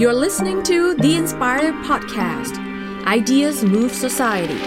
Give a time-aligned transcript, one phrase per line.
[0.00, 2.54] You're listening to The Inspired Podcast
[3.04, 4.62] Ideas Move Society.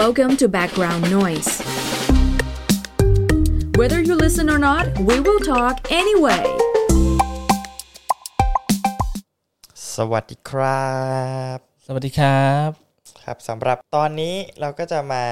[0.00, 1.50] Welcome to Background Noise.
[3.78, 6.44] Whether you listen or not, we will talk anyway.
[9.96, 10.90] สวัสดีครั
[11.56, 12.70] บ สวัสดีครับ
[13.22, 15.24] ครับสำหรับตอนนี้เราก็จะมา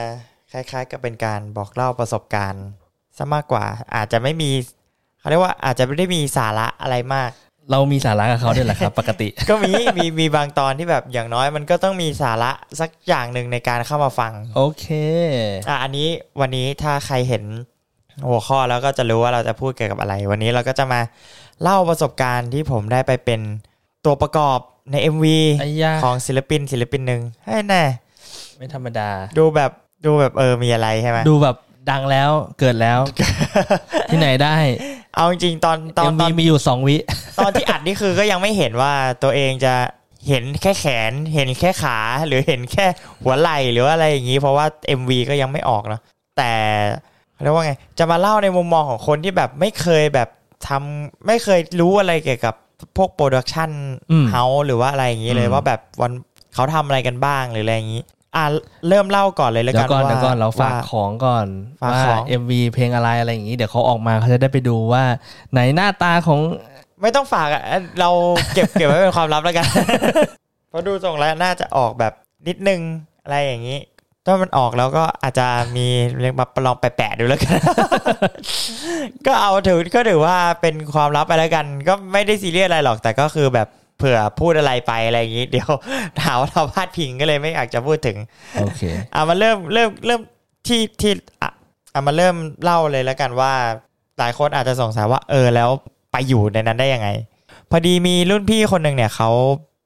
[0.53, 2.67] คล้ายๆ กับเป็นการบอกเล่าประสบการณ์
[3.17, 3.65] ซะมากกว่า
[3.95, 4.51] อาจจะไม่มี
[5.21, 7.31] เขาเรียกว่าอาจจะไม่ได้มีสาระอะไรมาก
[7.71, 12.51] เรามีสาระกับเขาด้วยแหละครับ ปกติ ก็มีมีมีบางตอนที่แบบอย่างน้อยมันก็ต้องมีสาระ
[12.81, 14.87] สักอย่างหนึ่งในการเข้ามาฟัง โอเค
[15.69, 16.09] อะอันนี้
[16.41, 17.45] วันนี้ถ้าใครเห็น
[18.29, 21.01] หัวข้อแล้วก็จะรู้ว่าเราจะพูดเกี่ยวกับอะไร วันนี้เราก็จะมา
[21.63, 23.41] เล่าประสบการณ์ที่ผมได้ไปเป็น
[24.05, 24.59] ตัวประกอบ
[24.91, 25.27] ใน MV
[25.61, 27.85] ไอ้ยาของศิลปินศิลปินหนึ่งให้แน่
[28.57, 29.71] ไม่ธรรมดา ดูแบบ
[30.07, 31.57] ดูแบบเออมีอะไรใช่ไหมดูแบบ
[31.91, 33.01] ดังแล้วเกิดแล้ว
[34.11, 34.57] ที่ไหนได้
[35.17, 36.97] เอาจริงๆตอนตอน MV มีอยู่สองวิ
[37.39, 38.93] ตอนที่อัดนี่คือก็ยังไม่เห็นว่า
[39.23, 39.75] ตัวเองจะ
[40.29, 42.87] เห็นแค่แขน เห็นแค่ขา หรือเห็นแค่
[43.23, 44.67] หัวไหล่หรือว่าอะไรอย่างนี้ เพราะว่า
[44.99, 46.01] MV ก็ยังไม่ออกเนาะ
[46.37, 46.53] แต่
[47.43, 50.29] เรียกว่าไง จะมาเล่าในมุมมองของคนที่แบบไม่เคยแบบ
[50.69, 52.55] ทำไม่เคยรู้อะไรเกี่ยวกับ
[52.97, 53.71] พวก production
[54.11, 56.13] อืมเฮาหรือว่าอะไรอย่างนี้เลยอืมว่าแบบวัน
[56.55, 58.03] เขาทำอะไรกันบ้างหรืออะไรอย่างนี้
[58.37, 58.45] อะ
[58.89, 61.47] เริ่มเล่าก่อนเลยแล้วเดี๋กัยวนก่อนว่าเดี๋ยวก่อนเราฝากว่าของก่อน
[61.81, 65.03] ฝากว่าของ MV เพลงอะไรอะไรอย่างนี้เดี๋ยวเขาออกมาเขาจะได้ไปดูว่า
[65.53, 66.41] ไหนหน้าตาของ
[67.03, 67.63] ไม่ต้องฝากอะ
[68.01, 68.11] เรา
[68.55, 69.67] เก็บเก็บไว้เป็นความลับแล้วกัน
[70.69, 72.13] เพราะดูทรงแล้วน่าจะออกแบบ
[72.49, 72.81] นิดนึง
[73.25, 73.79] อะไรอย่างนี้
[74.27, 75.87] ถ้ามันออกแล้วก็อาจจะมี
[76.21, 77.59] เรียกมาลองแปะๆดูแล้วกัน
[79.27, 83.69] ก็เอาถือก็ถือว่าเป็นความลับไปแล้วกัน ก็ไม่ได้ซีเรียสอะไรหรอกแต่ก็คือแบบ
[84.01, 85.71] เผื่อพูดอะไรไปอะไรอย่างนี้ เดี๋ยว
[86.25, 88.17] หาว่าเราพลาดพิงก็เลยไม่อยากจะพูดถึง
[88.59, 88.83] โอเค
[89.15, 90.21] อะมาเริ่มเริ่มเริ่ม
[90.67, 91.13] ที่ที่
[91.43, 91.51] อะ
[91.95, 93.53] อะมาเริ่มเล่าเลยแล้วกันว่า
[94.19, 95.69] หลายคนอาจจะสงสัยว่า เออแล้ว
[96.13, 97.09] ไปอยู่ในนั้นได้ยังไง
[97.71, 99.31] พอดีมีรุ่นพี่คนหนึ่งเนี่ยเขา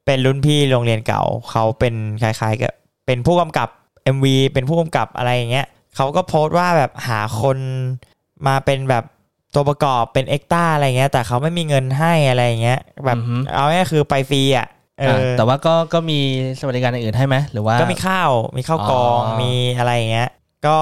[0.06, 2.72] เป็นรุ่นพี่โรงเรียนเก่าเขาเป็นคล้ายๆกับ
[3.06, 3.68] เป็นผู้กำกับ
[4.14, 7.58] MV เป็นผู้กำกับอะไรอย่างเงี้ยเขาก็โพสต์ว่าแบบหาคน
[8.46, 9.04] มาเป็นแบบ
[9.54, 14.66] ตัวประกอบเป็นเอ็กต้าอะไรเงี้ย แต่เขาไม่มีเงินให้อะไรอย่างเงี้ยแบบอือฮึเอาง่ายๆคือไปฟรีอะ
[15.00, 16.18] เออะอแต่ว่าก็ก็มี
[16.58, 20.28] สวัสดิการอย่างอื่นให้ไหมหรือว่าก็มีข้าวมีข้าวกองอ๋อมีอะไรอย่างเงี้ย
[20.66, 20.76] ก็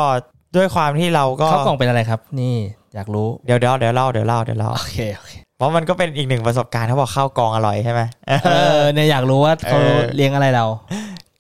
[0.56, 2.54] ด้วยความที่เราก็ข้าวกล่องเป็นอะไรครับ นี่
[2.94, 8.00] อยากรู้เดี๋ยวเดี๋ยวเดี๋ยวเล่าเดี๋ยวเล่าเดี๋ยวเล่าโอเคโอเคเพราะมันก็เป็นอีกหนึ่งประสบการณ์เขาบอกข้าวกองอร่อยใช่ไหม
[8.46, 10.66] เออเนี่ยอยากรู้ว่าเขาเออเลี้ยงอะไรเรา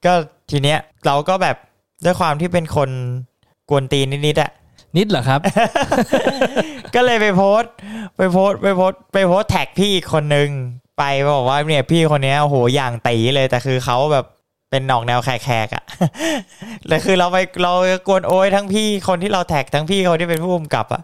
[0.04, 0.12] ก็
[0.50, 1.56] ทีเนี้ยเราก็แบบ
[2.04, 2.90] ด้วยความที่เป็นคน
[3.70, 4.50] กวนตีนนิดๆอะ
[4.96, 5.40] นิดเหรอครับ
[6.94, 7.72] ก็เลยไปโพสต์
[8.16, 10.48] ไปโพสต์ไปโพสต์ไปโพสต์แท็กพี่อีกคนนึง
[10.98, 11.02] ไป
[11.36, 14.26] บอกว่าเนี่ยพี่คนนี้โอ้โหอย่างตีเลยแต่คือเขาแบบ
[14.70, 15.84] เป็นนอกแนวแขกๆอะ
[16.88, 17.72] แต่คือเราไปเรา
[18.06, 21.02] กวนโอ้ยทั้งพี่คนที่เราแท็กทั้งพี่คนที่เป็นผู้กำกับอะ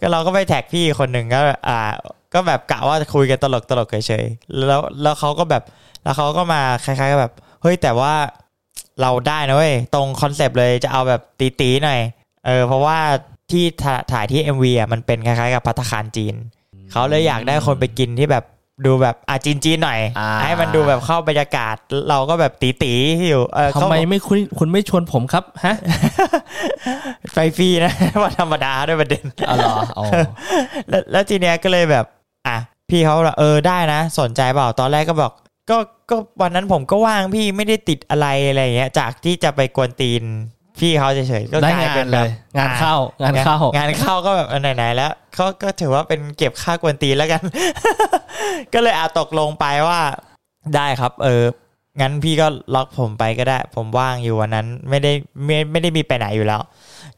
[0.00, 1.78] ก็เราก็ไปแท็กพี่คนหนึ่งก็ อ่า
[2.34, 5.62] ก็แบบกะว่าคุยกันตลกตลกเฉยๆแล้วแล้วเขาก็แบบ
[6.02, 8.12] แล้วเขาก็มาคล้ายๆกับแบบเฮ้ยแต่ว่า
[9.00, 11.20] เราได้นะเว้ยตรงคอนเซปต์เลยจะเอาแบบ
[11.60, 12.00] ตี๋ๆหน่อย
[12.46, 12.98] เออเพราะว่า
[13.50, 16.34] ที่ถ่าถ่ายที่ MV อะมันเป็นคล้ายๆกับพัตตาคารจีน
[16.92, 18.44] เขาเลยอยากได้คนไปกินที่แบบ
[18.86, 21.76] ดูแบบอะจีนๆหน่อยอ่าให้มันดูแบบเข้าบรรยากาศ
[22.08, 25.76] เราก็แบบตี๋ๆอยู่เออทำเขาไมไม่คุณคุณไม่ชวนผมครับฮะ
[27.34, 30.04] ไปฟรีนะวันธรรมดาด้วยประเด็นอ๋อเหรออ๋อ
[30.88, 32.04] แล้วแล้วทีเนี้ยก็เลยแบบ
[32.46, 32.56] อะ
[32.90, 35.32] พี่เขาแบบเออได้นะ สนใจเปล่าตอนแรกก็บอก
[35.70, 35.78] ก็
[36.10, 40.22] ก็วันนั้นผมก็ว่างพี่ไม่ได้ติดอะไรอะไรอย่างเงี้ย จากที่จะไปกวนตีน
[40.78, 47.42] พี่เขาเฉยๆก็ได้กลายงาเป็นนเลแบบยงานเข้างานเข้างานเข้าก็แบบเออไหนๆแล้วเขาก็ถือว่าเป็นเก็บค่ากวนตีนแล้วกัน
[48.74, 50.00] ก็เลยอาตกลงไปว่า
[50.76, 51.44] ได้ครับ เออ
[52.00, 55.12] งั้นพี่ก็ล็อกผมไปก็ได้ ผมว่างอยู่วันนั้น ไม่ได้
[55.44, 56.62] ไม่ไม่ได้มีไปไหนอยู่แล้ว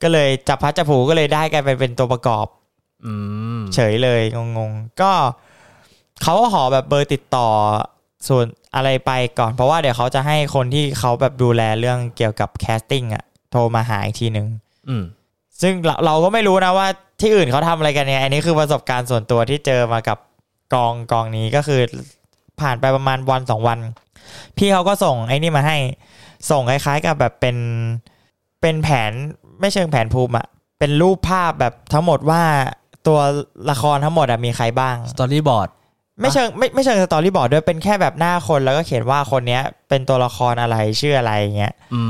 [0.03, 2.47] ก็เลยจับพลัดจับผลูก็เลยได้กลายไปเป็นตัวประกอบ
[3.05, 3.13] อื
[3.59, 4.23] มเฉยเลย
[4.57, 5.13] งงๆก็
[6.23, 7.49] เขาก็ขอแบบเบอร์ติดต่อ
[8.29, 8.45] ส่วน
[8.75, 14.47] อะไรไปก่อน เพราะว่าเดี๋ยวเขาจะให้คนที่เขาแบบดูแลเรื่องเกี่ยวกับ casting อะโทรมาหาอีกทีหนึ่ง
[14.89, 15.05] อืม
[15.63, 16.89] ซึ่งเราเราก็ไม่รู้นะว่า
[17.21, 20.19] ที่อื่นเขาทำอะไรกันเนี่ย อันนี้คือประสบการณ์ส่วนตัวที่เจอมากับ
[20.75, 21.81] กองกองนี้ก็คือ
[22.61, 23.79] ผ่านไปประมาณวันสองวัน
[24.57, 25.77] พี่เขาก็ส่งไอ้นี่มาให้
[26.51, 27.57] ส่งคล้ายๆกับแบบเป็น
[28.61, 29.13] เป็นแผน
[29.61, 30.47] ไม่เชิงแผนภูมิอะ
[30.79, 32.43] เป็นรูปภาพแบบทั้งหมดว่า
[33.07, 33.19] ตัว
[33.71, 35.69] ละครทั้งหมดอะมีใครบ้าง storyboard
[36.21, 42.03] ไม่เชิงไม่ไม่เชิง storyboard ด้วยเป็นแค่แบบหน้าคนแล้วก็เขียนว่าคนเนี้ย เป็นตัวละครอะไรชื่ออะไรอย่างเงี้ยอื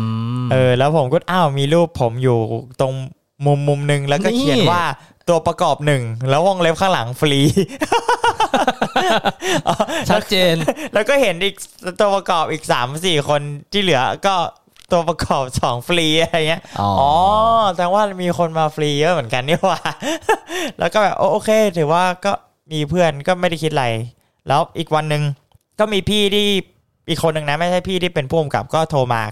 [0.45, 2.39] มเออ แล้วผมก็อ้าวมีรูปผมอยู่
[2.81, 2.93] ตรง
[3.47, 4.85] มุมมุมหนึ่งแล้วก็นี่เขียนว่า
[5.29, 7.41] ตัวประกอบหนึ่งแล้ววงเล็บข้างหลังฟรี
[10.11, 10.55] ชัดเจน
[10.95, 11.55] แล้วก็เห็นอีก
[12.01, 13.41] ตัวประกอบอีกสามสี่คน
[13.73, 14.35] ที่เหลือก็
[14.93, 17.11] ตัวประกอบสองฟรีอะไรเงี้ย อ๋ออ๋อ
[17.75, 19.81] แสดงว่ามีคนมาฟรีเยอะเหมือนกันนี่หว่า
[20.79, 22.33] แล้วก็แบบโอโอเค ถือว่าก็
[22.73, 23.87] มีเพื่อนก็ไม่ได้คิดอะไร
[24.49, 25.23] แล้วอีกวันหนึ่ง
[25.79, 26.47] ก็มีพี่ที่
[27.09, 29.23] อีกคนหนึ่งนะไม่ใช่พี่ที่เป็นผู้กำกับก็โทรมา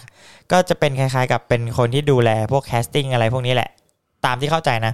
[0.52, 3.70] ก็จะเป็นคล้ายๆ กับเป็นคนที่ดูแลพวก casting อะไรพวกนี้แหละ
[4.24, 4.92] ตามที่เข้าใจนะ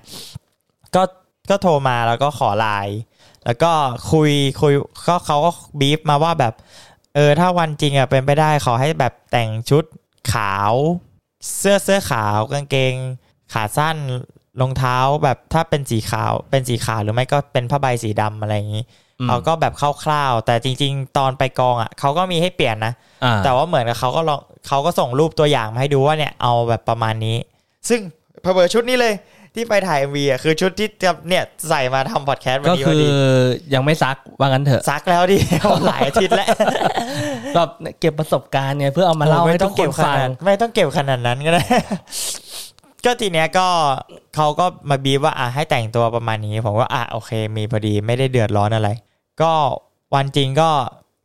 [0.94, 1.02] ก็
[1.50, 2.98] ก็โทรมาแล้วก็ขอไลน์
[3.44, 3.72] แล้วก็
[4.12, 4.72] คุยคุย
[5.08, 5.50] ก็เขาก็
[5.80, 6.54] บีฟมาว่าแบบ
[7.14, 9.84] เออถ้าวันจริงอะเป็นไปได้ขอให้แบบแต่งชุด
[10.32, 10.72] ขาว
[11.56, 12.94] เสื้อเสื้อขาวกางเกง
[13.52, 13.96] ขาสั้น
[14.60, 18.84] รองเท้าแบบถ้าเป็นสีขาวเป็นสีขาวหรือไม่ก็เป็นผ้าใบสีดำอะไรอย่างนี้
[19.20, 19.72] อืมเขาก็แบบ
[20.04, 22.92] คร่าวๆแต่จริง ๆ ตอนไปกองอะเขาก็มีให้เปลี่ยนนะ
[23.24, 27.36] อ่าแต่ว่าเหมือนกับเขาก็ลองเขาก็ส่งรูปตัวอย่างมาให้ดูว่าเนี่ยเอาแบบประมาณนี้
[27.88, 28.00] ซึ่ง
[28.40, 29.14] เผอๆชุดนี้เลย
[29.54, 33.08] ที่ไปถ่าย MV อะคือชุดที่จะเนี่ยใส่มาทำพอดแคสต์วันก็นี้พคืออดี
[33.74, 35.38] ยังไม่ซักว่างั้นเถอะซักแล้วดิ
[35.86, 36.48] หลายอาทิตย์แล้ว
[37.54, 37.70] แบบ
[38.00, 41.62] เก็บประสบการณ์ไงเพื่อเอามาเล่าโอ้ให้ไม่ทุต้อกงคเก็นบขฟังนาดไม่ต้องเก็บขนาดนั้นก็ได้
[43.04, 43.68] ก็ทีเนี้ยก็
[44.34, 48.88] เขาก็มาบีบว่าอะให้แต่งตัวประมาณนี้ ผมว่าอะโอเค มีพอดีไม่ได้เดือดร้อนอะไร
[49.42, 49.52] ก็
[50.14, 50.70] วันจริงก็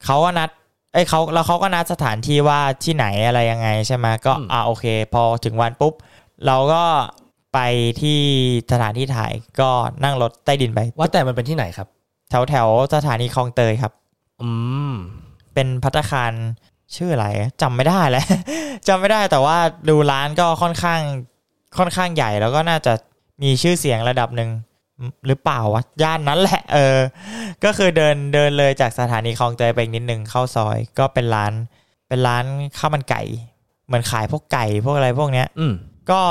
[0.06, 0.50] เขาก็นัด
[0.94, 5.94] เอ้ยเขาแล้วเขาก็นัดสถานที่ว่าที่ไหนอะไรยังไงใช่ไหมก็อืมอะโอเค พอถึงวันปุ๊บ
[6.46, 6.84] เราก็
[7.54, 7.60] ไป
[8.02, 8.20] ที่
[8.72, 9.70] สถานที่ถ่ายก็
[10.04, 11.88] นั่งรถใต้ดินไป ว่าแต่มันเป็นที่ไหนครับ
[12.30, 13.92] แถวแถวสถานีคลองเตยครับ
[14.42, 14.50] อื
[14.92, 14.94] ม
[15.54, 16.34] เป็นพัตตาคาร
[16.96, 17.28] ชื่ออะไร
[17.62, 18.26] จำไม่ได้แล้ว
[18.88, 19.58] จำไม่ได้แต่ว่า
[19.90, 21.02] ดูร้านก็ค่อนข้าง
[21.78, 22.94] ค่อนข้างใหญ่แล้วก็น่าจะ
[23.44, 24.50] มีชื่อเสียงระดับหนึ่ง
[25.28, 26.98] หรือเปล่าวะย่านนั้นแหละเออ
[27.64, 31.54] ก็คือเดินเดินเลยจากสถานีคลองเตยไปอีกนิดนึงเข้าซอย ก็เป็นร้าน
[32.08, 32.46] เป็นร้าน
[32.78, 33.22] ข้าวมันไก่
[33.88, 35.74] เหมือนขายพวกไก่พวกอะไรพวกเนี้ย อืม
[36.12, 36.22] ก็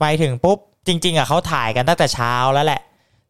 [0.00, 2.80] ไปถึงปุ๊บจริง ๆอะเขาถ่ายกันตั้งแต่เช้าแล้วแหละ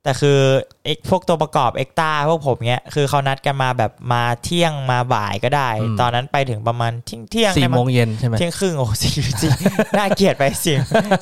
[0.05, 0.39] แต่คือ
[0.85, 5.69] ไอ้พวกตัวประกอบเอ็กต้าพวกผมเนี้ยคือเขานัดกันมาแบบมาเที่ยงมาบ่ายก็ได้
[6.01, 9.13] ตอนนั้นไปถึงประมาณเที่ยงเที่ยงสี่ได้โมมั้งเย็นใช่ไหมเที่ยงครึ่งโอ้สี่
[9.43, 9.51] สี่
[9.99, 10.77] น่าเกลียดไปสี่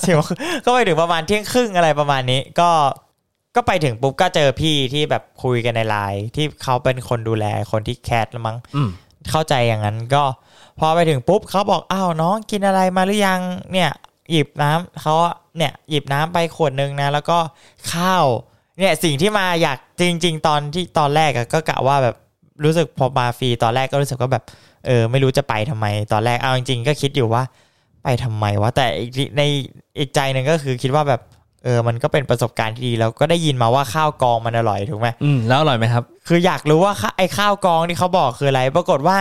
[0.05, 2.71] สี่โมงครึ่งก็ไปถึงประมาณเที่ยงครึ่งอะไรประมาณนี้ ก็
[3.56, 8.91] ก็ไปถึงปุ๊บก็เจอพี่ที่แบบคุยกันในไลน์ที่เขาเป็นคนดูแลคนที่แคสละมั้งอืม
[9.31, 10.25] เข้าใจอย่างนั้นก็
[10.79, 13.41] พอไปถึงปุ๊บเขาบอกอ้าวน้องกินอะไรมาหรือยัง
[13.73, 13.91] เนี่ย
[14.31, 15.15] หยิบน้ำเขา
[15.56, 17.38] เนี่ยหยิบน้ำไปขวดนึงนะ แล้วก็
[17.93, 18.25] ข้าว
[18.81, 22.17] เนี่ยสิ่งที่มาอยากจริง ๆ ตอนที่ตอนแรกอะก็กะว่าแบบ
[22.65, 24.44] รู้สึกพอมาฟรีตอนแรกก็รู้สึกว่าแบบ
[24.87, 27.43] เออไม่รู้จะไปทำไมตอนแรกเอาจริงๆก็คิดอยู่ว่า
[28.05, 29.43] ไปทำไมวะแต่อีกทีใน
[29.99, 31.21] อีกใจหนึ่งก็คือคิดว่าแบบ
[31.65, 39.19] เออมันก็เป็นประสบการณ์ที่ดีแล้วก็ได้ยินมาว่าข้าวกองมันอร่อยถูกไหมอืมแล้วอร่อยไหมครับ คืออยากรู้ว่าข้าไอ้ข้าวกองที่เขาบอกคืออะไร ปรากฏว่า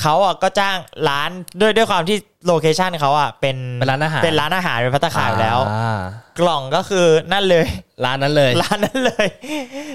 [0.00, 0.76] เขาอะก็จ้าง
[1.08, 1.30] ร้าน
[1.60, 2.16] ด้วยด้วยความที่
[2.46, 6.00] โลเคชันเขาอะเป็นเป็นร้านอาหารเป็นร้านอาหารเป็นพัตตาคารอยู่แล้ว อ่า
[6.38, 7.66] กล่องก็คือนั่นเลย
[8.04, 9.26] ร้านนั้นเลย ร้านนั้นเลย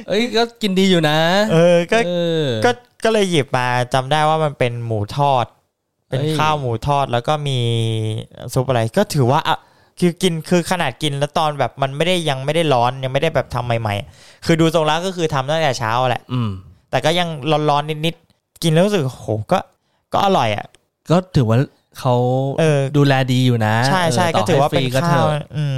[0.07, 1.17] เอ้ยก็กินดีอยู่นะ
[1.53, 2.11] เออก็เอ
[2.43, 2.71] อ ก็
[3.03, 5.45] ก็เลยหยิบมาจำได้ว่ามันเป็นหมูทอด
[6.09, 7.59] เป็นเอ้ย ข้าวหมูทอดแล้วก็มี
[8.53, 9.57] ซุปอะไรก็ถือว่าอะ
[9.99, 16.49] คือกินคือขนาดกินแล้วตอนแบบมันไม่ได้ยังไม่ได้ร้อนยังไม่ได้แบบทำใหม่ๆ คือดูทรงแล้วก็คือทำตั้งแต่เช้าแหละ อืม
[16.89, 17.27] แต่ก็ยัง
[17.69, 19.59] ร้อนๆนิดๆ กินแล้วรู้สึกโหก็
[20.15, 20.65] ก็อร่อยอะ
[21.11, 21.57] ก็ถือว่า
[21.99, 22.15] เขา
[22.59, 25.77] เออดูแลดีอยู่นะ ใช่ใช่เก็ถือว่าเป็นให้ฟรีก็ข้าเถวอะอืม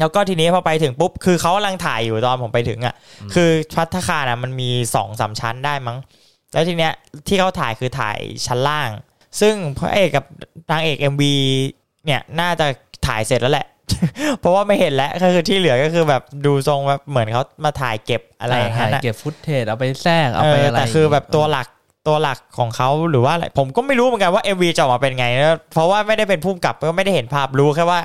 [0.00, 5.98] แล้วก็ทีนี้พอไปถึงปุ๊บ คือเขากำลังถ่ายอยู่ตอนผมไปถึงอะอืมคือพัฒคารอะมันมีสองสามชั้นได้มั้ง
[6.52, 6.92] แล้วทีเนี้ย
[7.28, 8.90] ที่เขาถ่ายคือถ่ายชั้นล่าง
[9.40, 10.24] ซึ่งพระเอกกับ
[10.70, 11.22] นางเอก MV
[12.04, 12.66] เนี่ยน่าจะ
[13.06, 13.66] ถ่ายเสร็จแล้วแหละ
[14.40, 21.68] เพราะว่าไม่เห็นแล้วก็คือที่เหลือก็คือแบบดูทรงแบบเหมือนเขามาถ่ายเก็บอะไรอย่างถ่านั้ยนอะเก็บฟุตเทจเอาไปแทรกเอาเอไปออะไรแต่คือแบบตัวหลัก
[22.06, 28.00] ตัวหลักของเขาหรือว่าอะไรผมก็ไม่รู้เหมือนกันว่า MV จะออกมาเป็นไงนะเพราะว่าไม่ได้เป็นผู้กำกับก็ไม่ได้เห็นภาพรู้แค่ว่า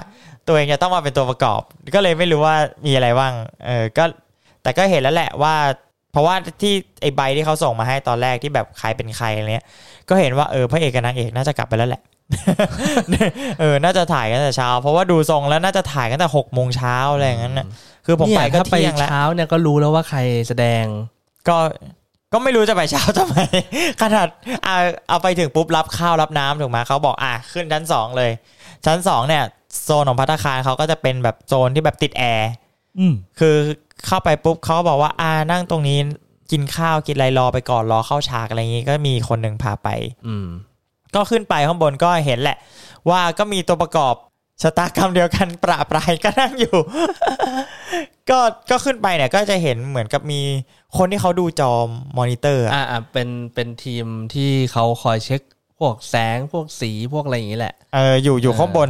[0.47, 1.61] ตัวเองจะต้องมาเป็นตัวประกอบ
[1.95, 3.33] ก็เลยไม่รู้ว่ามีอะไรบ้าง
[3.67, 4.03] เออก็
[4.63, 5.55] แต่ก็เห็นแล้วแหละว่า
[6.11, 9.65] เพราะว่าที่ไอใบที่เขาส่งมาให้ตอนแรกที่แบบใครเป็นใครอะไรเนี้ย
[10.09, 12.01] ก็เห็นว่าเออพระเอกกับนางเอกน่าจะกลับไปแล้วแหละ
[13.59, 17.65] เออ น่าจะถ่ายกันแต่เช้า เพราะว่าดูทรงแล้วน่าจะถ่ายกันแต่หกโมงเช้าอะไรอย่างนั้นนะ
[18.05, 20.83] คือผมไปเนี่ยก็ถ้าไปเที่ยงแล้วเช้าเนี่ยก็รู้แล้วว่าใครแสดง
[21.47, 21.57] ก็
[22.34, 23.38] ก็ไม่รู้จะไปเช้าทำไม
[24.01, 24.27] ขนาด
[24.63, 24.77] เอา
[25.10, 28.31] เอาไปถึงปุ๊บรับข้าวรับน้ำถูกไหมเขาบอกอะขึ้นชั้นสองเลย
[28.86, 29.43] ชั้นสองเนี่ย
[29.84, 32.50] โซนของพัตตาคารเขาก็จะเป็นแบบโซนที่แบบติดแอร์
[33.00, 33.55] อืมคือ
[34.05, 36.00] เข้าไปปุ๊บเขาบอกว่าอ่านั่งตรงนี้
[36.51, 39.89] กินข้าวกินอะไรรอไปก่อนรอเข้าฉากอะไรอย่างงี้ก็มีคนหนึ่งพาไป
[40.27, 40.48] อืม
[41.15, 42.57] ก็ขึ้นไปข้างบนก็เห็นแหละ
[43.10, 44.15] ว่าก็มีตัวประกอบ
[44.61, 46.77] ชะตากรรมเดียวกันประปรายก็นั่งอยู่
[48.29, 50.41] ก็ก็ขึ้นไปเนี่ย ก็จะเห็นเหมือนกับมี
[50.97, 51.73] คนที่เขาดูจอ
[52.17, 55.41] มอนิเตอร์อะอ่าอ่าเป็นเป็นทีมที่เขาคอยเช็ค
[55.79, 58.89] พวกแสงพวกสีพวกอะไรอย่างนี้แหละเอออยู่อยู่เออข้างบน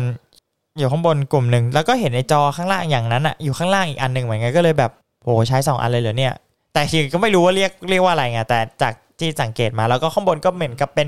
[0.78, 4.92] อยู่ข้างบนกลุ่มหนึ่งแล้วก็เห็นในจอข้างล่างอย่างนั้นอะอยู่ข้างล่างอีกอันหนึ่งเหมือนกันก็เลยแบบ
[5.24, 6.34] โหใช้สองอันเลยเหรอเนี่ย
[6.74, 11.08] แต่จริงๆก็ไม่รู้ว่าเรียกเรียกว่าอะไรไงแต่จากที่สังเกตมาแล้วก็ข้างบนก็เหมือนกับเป็น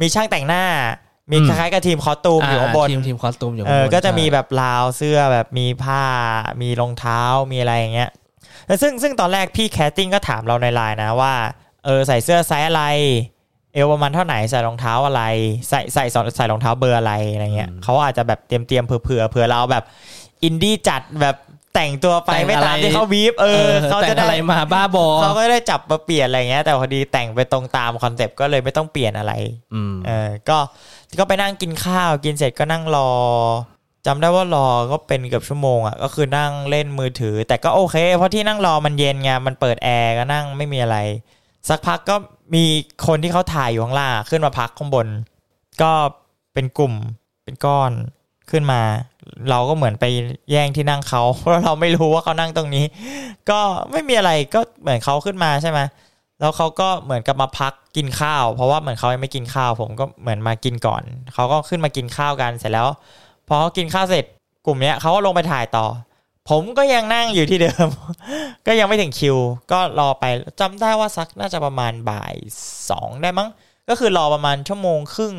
[0.00, 0.62] มีช่างแต่งหน้า
[1.30, 6.02] มีคล้ายๆกับทีม costume อยู่ข้างบนทีมทีม costume อยู่เอข้างบนก็จะมีใช่แบบราวเสื้อแบบมีผ้า
[6.62, 7.20] มีรองเท้า
[7.52, 8.10] มีอะไรอย่างเงี้ย
[8.66, 11.34] แต่ซึ่งซึ่งตอนแรกพี่ casting ก็ถามเราในไลน์นะว่า
[11.84, 12.84] เออใส่เสื้อไซส์อะไร
[13.74, 15.22] เอวประมาณเท่าไหร่ใส่รองเท้าอะไร
[15.68, 19.84] ใส่ใส่ใส่ใส่รองเท้าเบอร์อะไรอะไรเงี้ยเขาอาจจะแบบเตรียมเตรียมเผื่อเผื่อเผื่อเราแบบ
[20.44, 21.36] อินดี้จัดแบบ
[21.74, 29.32] แต่งตัวไปแต่งไม่ตามอะไรที่เขาบีฟเออเขาแต่จะงได้อะไรมาบ้าบอเขาก็ได้จับมาเปลี่ยนอะไรเงี้ยแต่พอดีแต่งไปตรงตามคอนเซปต์ก็เลยไม่ต้องเปลี่ยนอะไร
[29.74, 30.58] อืมเออก็
[31.18, 33.10] ก็ไปนั่งกินข้าวกินเสร็จก็นั่งรอ
[34.06, 40.96] จำได้ว่ารอก็เป็นเกือบชั่วโมงอะก็คือนั่งเล่นมือถือ แต่ก็โอเค เพราะที่นั่งรอมันเย็นไงมันเปิดแอร์ก็นั่งไม่มีอะไร
[41.68, 42.16] สักพักก็
[42.54, 42.64] มี
[43.06, 45.06] คนที่เขาถ่ายอยู่ข้างล่างขึ้นมาพักข้างบน
[45.82, 45.92] ก็
[46.54, 46.94] เป็นกลุ่ม
[47.44, 47.92] เป็นก้อน
[48.50, 48.80] ขึ้นมา
[49.50, 50.04] เราก็เหมือนไป
[50.50, 52.84] แย่งที่นั่งเขาเพราะเราไม่รู้ว่าเขานั่งตรงนี้
[53.50, 53.60] ก็
[53.92, 55.80] ไม่มีอะไรก็เหมือนเขาขึ้นมาใช่ไหม
[56.40, 61.02] แล้วเขาก็เหมือนกับมาพักกินข้าว เพราะว่าเหมือนเขายังไม่กินข้าว ผมก็เหมือนมากินก่อน
[61.34, 62.88] เขาก็ขึ้นมากินข้าวกันเสร็จแล้ว
[63.48, 64.24] พอเขากินข้าวเสร็จ
[64.66, 65.86] กลุ่มเนี้ยเขาก็ลงไปถ่ายต่อ
[66.50, 67.88] ผมก็ยังนั่งอยู่ที่เดิม
[68.66, 69.36] ก็ยังไม่ถึงคิว
[69.72, 70.24] ก็รอไป
[70.60, 72.34] จำได้ว่าสักน่าจะประมาณบ่าย
[72.90, 73.48] สองได้มั้ง
[73.88, 75.34] ก็คือรอประมาณชั่วโมงครึ่ง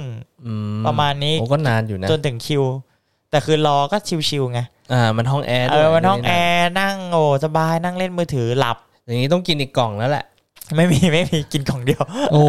[0.46, 0.54] อื
[0.88, 2.64] ประมาณนี้โอ้ก็นานอยู่นะจนถึงคิว
[3.32, 3.98] แต่คือรอก็
[4.30, 4.60] ชิวๆไง
[4.94, 10.26] อ่ามันห้องแอร์เอด้วยอมันห้องแอร์นั่งโอ้สบายนั่งเล่นมือถือหลับ อย่างนี้ต้องกินอีกกล่องแล้วแหละ
[10.76, 12.42] ไม่มีไม่มีกินของเดียวโอ้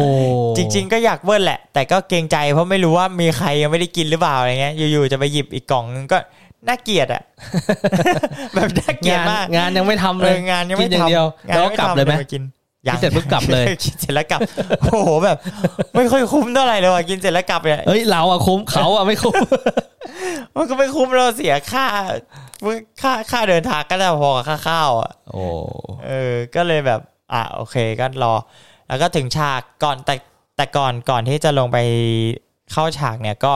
[0.57, 6.17] จริง ๆ ก็อยากเบิ้ลแหละ แต่ก็เกรงใจเพราะไม่รู้ว่ามีใครยังไม่ได้กินหรือเปล่าอะไรเงี้ยอยู่ๆจะไปหยิบอีกกล่องนึงก็
[6.67, 7.23] น่าเกลียดอะ
[8.55, 12.43] แบบน่าเกลียดงานมากงานยังไม่ทำเอเลยองานยังไม่กินอย่างทำเดียวงานแล้วงกลับเลยไหมากิน
[12.85, 14.41] กินเสร็จปุ๊บกลับเลยกินเสร็จแล้วกลับ
[14.81, 15.37] โอ้โหแบบ
[15.95, 19.35] ไม่ค่อยคุ้มเท่าไหร่เลยว่ะกินเสร็จแล้วกลับเนี่ยเอ้ยเราอะคุ้มเขาอะไม่คุ้ม
[20.55, 21.85] มันก็ไม่คุ้มเราเสียค่า
[23.01, 25.43] ค่าค่าเดินทางก็จะพอกับค่าข้าวอะโอ้
[26.07, 27.01] เออ ก็เลยแบบ
[27.33, 28.33] อะโอเคก็รอ
[28.87, 30.15] แล้วก็ถึงฉากก่อนแต่
[30.57, 31.77] แต่ก่อนก่อนที่จะลงไป
[32.71, 33.53] เข้าฉากเนี่ยก็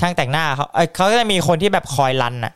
[0.00, 2.54] ช่างแต่งหน้าเขาเอ้ยเขาก็จะมีคนที่แบบคอยรันอะ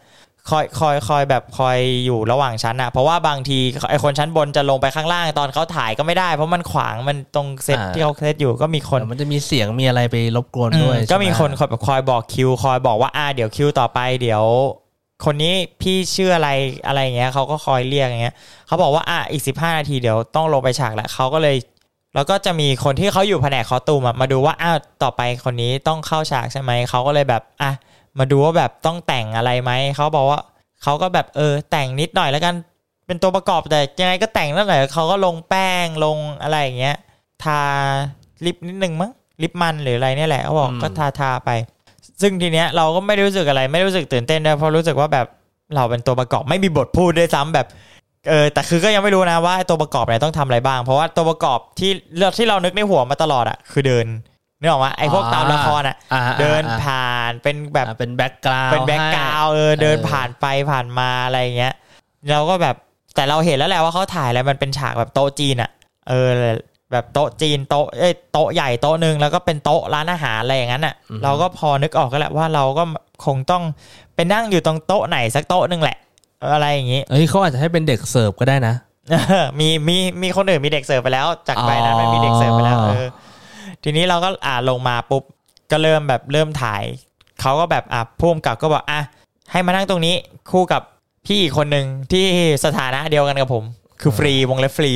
[0.50, 3.59] คอยคอยคอยแบบคอยอยู่ระหว่างชั้นอะเพราะว่าบางที
[3.90, 14.45] ไอคนชั้นบนจะลงไปข้างล่างตอนเขาถ่ายก็ไม่ได้ เพราะมันขวางมันตรงเซตที่เขาเซตอยู่ก็มีคนแต่มันจะมีเสียงมีอะไรไปรบกวนด้วยอืมก็มีใช่ไหคนคอยแบบคอยบอกคิว คอยบอกว่าอ่าเดี๋ยวคิวต่อไปเดี๋ยว
[15.25, 16.48] คนนี้พี่ชื่ออะไร
[16.87, 18.34] อะไรอย่างเงี้ยเขาก็คอยเรียกอย่างเงี้ย
[18.66, 21.56] เขาบอกว่าอะอีกสิบห้านาทีเดี๋ยวต้องลงไปฉากแล้วเขาก็เลย
[22.14, 27.70] แล้วก็จะมีคนที่เขาอยู่แผนกคอสตูมอะมาดูว่าอ้าวต่อไปคนนี้ต้องเข้าฉากใช่ไหมเขาก็เลยแบบอะ
[28.18, 30.40] มาดูว่าแบบต้องแต่งอะไรไหมเขาบอกว่า
[30.82, 32.54] เขาก็แบบเออแต่งนิดหน่อยแล้วกัน
[33.06, 36.96] เป็นตัวประกอบแต่ยังไงก็แต่งนั่นแหละเขาก็ลงแป้งลงอะไรอย่างเงี้ย
[37.44, 37.60] ทา
[38.44, 41.50] ลิปนิดนึงมั้งลิปมันหรืออะไรเนี่ยแหละเขาบอกก็ทาทาไป
[42.20, 45.26] ซึ่งทีเนี้ยเราก็ไม่ได้รู้สึกอะไร ไม่รู้สึกตื่นเต้นด้วยเพราะรู้สึกว่าแบบ
[45.75, 47.66] เราเป็นตัวประกอบไม่มีบทพูดด้วยซ้ำแบบ
[48.28, 54.06] เออแต่คือก็ยังไม่รู้นะว่าไอ้ตัวประกอบเนี่ยต้องทำอะไรบ้าง เพราะว่าตัวประกอบที่เรื่องที่เรานึกในหัวมาตลอดอะคือเดิน
[54.60, 61.75] นึกออกไหมไอ้พวกตามละครอะอ่าเดินอ่าผ่านเป็นแบบอ่าเป็น background เป็น background เออเดินผ่านไปผ่านมาอะไรอย่างเงี้ย
[62.30, 62.76] เราก็แบบ
[63.14, 65.70] แต่เราเห็นแล้วแหละว่าเขาถ่ายแล้วมันเป็นฉากแบบโต๊ะจีนอะ
[66.08, 66.28] เออ
[66.92, 72.85] แบบโต๊ะจีนโต๊ะเอ้ยโต๊ะใหญ่โต๊ะหนึ่งแล้วก็เป็นโต๊ะร้านอาหารอะไรอย่างนั้นอะเราก็พอนึกออกก็แหละว่าเราก็
[73.26, 73.62] คงต้อง
[74.14, 75.97] ไปนั่งอยู่ตรงโต๊ะไหนสักโต๊ะหนึ่งแหละ
[76.40, 78.75] เอออะไรอย่างงี้เอ้ยเขาอาจจะให้เป็นเด็กเสิร์ฟก็ได้นะ
[79.61, 83.07] มีมีมีคนอื่นมีเด็กเสิร์ฟไปแล้ว จากใบนั้นมันมีเด็กเสิร์ฟไปแล้วอ๋อเออ
[83.83, 85.23] ทีนี้เราก็อ่าลงมาปุ๊บ
[85.71, 86.83] ก็เริ่มแบบเริ่มถ่าย
[87.40, 89.00] เขาก็แบบอะพุ่มกับก็บอกอะ
[89.52, 90.14] ให้มานั่งตรงนี้
[90.50, 90.83] คู่กับ
[91.26, 92.25] พี่อีกคนหนึ่งที่
[92.64, 93.64] สถานะเดียวกันกับผม
[94.00, 94.93] คือฟรีวงเล็บฟรี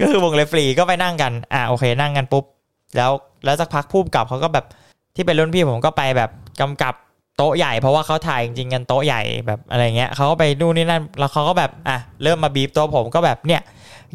[0.00, 2.44] ก็คือวงเล็บฟรีก็ไปนั่งกัน อะโอเค นั่งกันปุ๊บ
[2.96, 3.10] แล้ว
[3.44, 4.64] แล้วสักพักพุ่มกับเขาก็แบบ
[5.16, 6.30] ที่เป็นรุ่นพี่ผมก็ไปแบบ
[6.60, 6.94] กำกับ
[7.36, 13.62] โต๊ะใหญ่เพราะว่าเขาถ่ายจริงๆกันโต๊ะใหญ่แบบอะไรเงี้ยเขาก็ไปนู่นนี่นั่นแล้วเขาก็แบบอะเริ่มมาบีบตัวผมก็แบบเนี่ย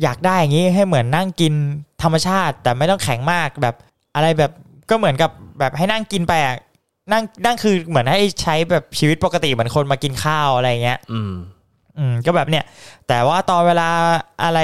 [0.02, 1.54] อยากได้อย่างนี้ให้เหมือนนั่งกิน
[2.04, 3.76] ธรรมชาติ แต่ไม่ต้องแข็งมากแบบ
[4.16, 4.52] อะไรแบบ
[4.90, 6.56] ก็เหมือนกับแบบให้นั่งกินไปอะ
[7.12, 11.34] นั่งนั่งคือเหมือนให้ใช้แบบชีวิตปกติเหมือนคนมากินข้าวอะไรเงี้ย อืม
[11.98, 12.64] อืมก็แบบเนี่ย
[13.08, 13.90] แต่ว่าตอนเวลา
[14.44, 14.60] อะไร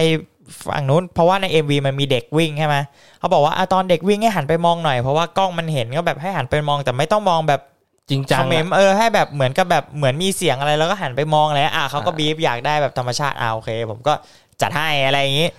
[0.67, 2.75] ฝั่งนู้น เพราะว่าใน MV มันมีเด็กวิ่งใช่ไหม
[3.19, 7.61] เขาบอกว่าอะตอนเด็กวิ่งให้หันไปมองหน่อย เพราะว่ากล้องมันเห็นก็แบบให้หันไปมองแต่ไม่ต้องมองแบบ
[8.09, 14.13] จริงจัคงอมเมนต์เออให้แบบเหมือนกับแบบเหมือนมีเสียงอะไรแล้วก็หันไปมองอะไรอะเขาก็บีบอยากได้แบบธรรมชาติอ่าโอเค ผมก็
[14.61, 15.49] จัดให้อะไรอย่างงี้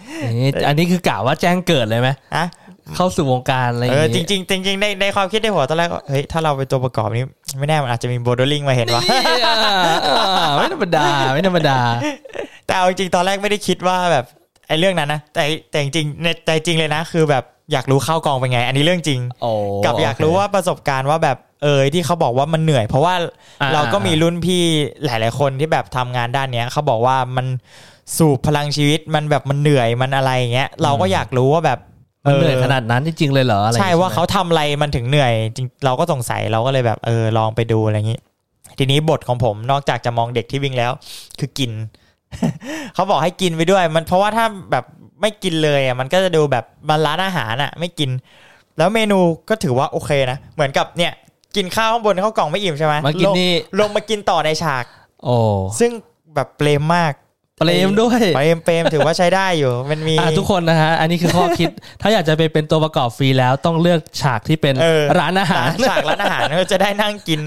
[0.40, 2.44] นี่อันนี้คือกะว่าแจ้งเกิดเลยไหมอะ
[2.96, 7.24] เข้าสู่วงการอะไรอย่างเอองี้จริงๆจริงๆในในความคิดในหัวตอนแรกก็เฮ้ยถ้าเราเป็นตัวประกอบนี้
[7.58, 9.02] ไม่แน่มันอาจจะมีโบดลิงมาเห็นว่า
[9.46, 9.56] อ่า
[10.38, 11.78] อ่าไม่ธรรมดาไม่ธรรมดา
[12.66, 14.24] แต่เอาจริงๆตอนแรกไม่ได้คิดว่าแบบ
[14.68, 19.50] ไอ้เรื่องนั้นนะแต่แต่จริงๆในใจจริงเลยนะ คือแบบอยากรู้เข้ากองเป็นไง อันนี้เรื่องจริงโอ้
[19.84, 23.14] กับอยากรู้ว่าประสบการณ์ว่าแบบเออที่เขาบอกว่ามันเหนื่อย เพราะว่า
[23.62, 24.62] อ่เราก็มีรุ่นพี่
[25.04, 27.46] หลาย ๆ คนที่แบบทำงานด้านเนี้ยเขาบอกว่ามัน
[28.16, 31.78] สูบพลังชีวิตมันแบบมันเหนื่อยมันอะไรอย่างเงี้ยเราก็อยากรู้ว่าแบบ
[32.24, 38.20] มันเหนื่อยขนาดนั้นจริงๆเลยเหรออะไรใช่ว่าเขาทำอะไรมันถึงเหนื่อยจริงเราก็สงสัยเราก็เลยแบบเออลองไปดูอะไรอย่างนี้
[38.78, 40.92] ทีนี้บทของผมนอกจากจะมองเด็กที่วิ่งแล้ว
[41.38, 41.70] คือกิน
[42.94, 44.84] เขาบอกให้กินไปด้วย มันเพราะว่าถ้าแบบ
[45.20, 48.10] ไม่กินเลยอะมันก็จะดูแบบมันร้านอาหารอะ ไม่กิน
[48.78, 51.12] แล้วเมนูก็ถือว่าโอเคนะเหมือนกับเนี่ย
[51.56, 54.84] กินข้าวข้างบนข้าวกล่องไม่อิ่มใช่ไหมมากินลงนี่ลงมากินต่อในฉาก
[55.24, 55.36] โอ้
[55.78, 55.90] ซึ่ง
[56.34, 57.12] แบบเปรมมาก
[57.60, 61.68] เปรมด้วยเปรมเปรมถือว่าใช้ได้อยู่ มันมีอะทุกคนนะฮะอันนี้คือข้อคิด
[62.02, 67.40] ถ้าอยากจะไปเป็นตัวประกอบฟรีแล้วต้องเลือกฉากที่เป็นเออร้านอาหารฉากร้านอาหารก็จะได้นั่งกิน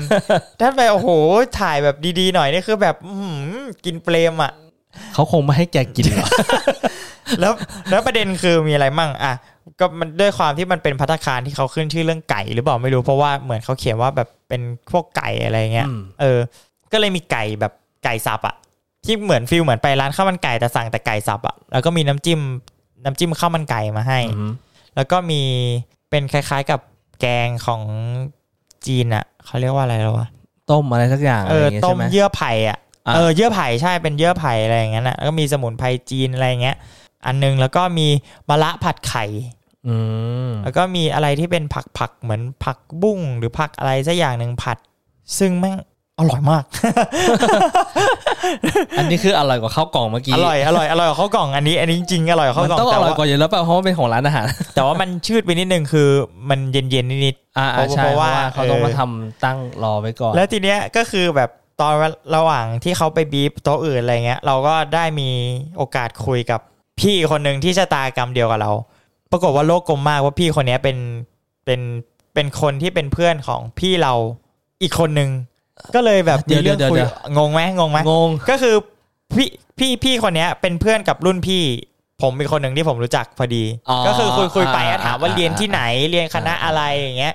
[0.61, 1.09] ถ้าไปโอ้โห
[1.59, 4.51] ถ่ายแบบดีๆหน่อยนี่คือแบบอื้อหือกินเปรมอะ
[5.13, 6.29] เขาคงไม่ให้แกกินหรอก
[7.39, 7.53] แล้ว
[7.89, 9.33] แล้วประเด็นคือมีอะไรมั่งอะ
[9.79, 16.39] ก็มันด้วยความที่มันเป็นพัตตาคารที่เขาขึ้นชื่อเรื่องไก่ หรือเปล่าไม่รู้เพราะว่าเหมือนเขาเขียนว่าแบบเป็นพวกไก่อะไรเงี้ยอืมเออ
[16.91, 17.73] ก็เลยมีไก่แบบ
[18.05, 18.55] ไก่สับอะ
[19.05, 22.39] ที่เหมือนฟิลเหมือนไปร้านข้าวมันไก่แต่สั่งแต่ไก่สับอะแล้วก็มีน้ำจิ้ม
[23.03, 24.51] น้ำจิ้มข้าวมันไก่มาให้อืม
[24.95, 25.41] แล้วก็มี
[26.09, 26.79] เป็นคล้ายๆกับ
[27.21, 27.81] แกงของ
[28.85, 30.27] จีนอะเขาเรียกว่าอะไรแล้ววะ
[30.71, 36.77] ต้มอะไรสักอย่างเออะไรออย่างเงี้ยต้ใช่มไหมเยื่อไผ่อะอะเออเยื่อไผ่ใช่เป็นเยื่อไผ่อะไรอย่างเงี้ยนะแล้วก็มีสมุนไพรจีนอะไรอย่างเงี้ย
[37.25, 38.07] อันนึงแล้วก็มี
[38.49, 39.25] มะระผัดไข่
[39.87, 39.95] อื
[40.47, 44.77] มแล้วก็มีอะไรที่เป็นผักผักเหมือนผักบุ้งหรือผักอะไรสักอย่างหนึ่งผัด
[45.37, 45.75] ซึ่งแม่ง
[46.23, 46.63] อร่อยมาก
[48.97, 56.09] อันนี้คืออร่อยกว่าข้าวกล่องเมื่อกี้ อร่อยอร่อยอร่อยกว่าข้าวกล่องอันนี้อันนี้จริงๆอร่อยกว่าข้าวมันกล่องต้องอแต่ร่อยว่ากว่าอยู่แล้วเปล่าเพราะว่าเป็นของร้านอาหาร แต่ว่ามันชืดไปนิดนึงคือ
[56.49, 61.49] มันเย็นๆนิดอ่าเพราะใช่เพเพราะราะว่าว่าเขาต้องเออมาทำตั้งรอไว้ก่อนๆแล้วทีเนี้ยก็คือแบบ
[61.81, 61.93] ตอน
[62.35, 65.29] ระหว่างที่เขาไปบีบโต๊ะอื่นอะไรเงี้ย เราก็ได้มี
[65.77, 66.59] โอกาสคุยกับ
[66.99, 68.71] พี่คนหนึ่งที่ชะตากรรมเดียวกับเรา
[69.31, 70.97] ปรากฏว่าโลกกลมมากว่าพี่คนเนี้ยเป็น
[71.65, 71.81] เป็น
[72.33, 74.13] เป็นคนที่เป็นเพื่อนของพี่เรา
[74.81, 75.29] อีกคนหนึ่ง
[75.95, 77.01] ก็เลยแบบมีเรื่องคุย
[77.37, 78.75] งงไหมงงไหมงงก็คือ
[79.35, 79.49] พี่
[79.79, 81.63] พี่พี่คนเนี้ยเป็นเพื่อนกับรุ่นพี่
[82.21, 87.33] ผมมีคนหนึ่งที่ผมรู้จักพอดีอ๋อก็คือคุยคุยไปอ่าอะถามว่าอ่าเรียนที่ไหนเรียนคณะอะไรอย่างเงี้ย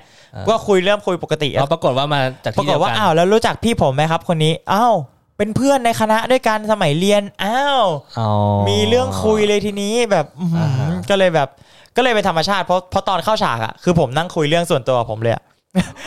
[0.48, 4.94] ก็คุยเริ่มคุยปกติเราปรากฏว่ามาจากปราที่กเดีฏยวว่ากันอ้าวแล้วรู้จักพี่ผมไหมครับ คนนี้อ้าว
[5.38, 7.84] เป็นเพื่อนในคณะด้วยกันสมัยเรียนอ้าว
[8.18, 8.28] อ๋อ
[8.68, 11.48] มีเรื่องคุยเลยทีนี้แบบอื้อหืออ่าฮะก็เลยแบบ
[11.96, 15.42] ก็เลยเป็นธรรมชาติเพราะเพราะตอนเข้าฉากอะคือผมนั่งคุยเรื่องส่วนตัวผมเลยอะ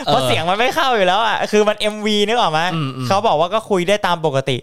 [0.04, 4.56] เพราะเสียงมันไม่เข้าอยู่แล้วอะคือมัน MV นึกออกไหมอืมอืมเขาบอกว่าก็คุยได้ตามปกติ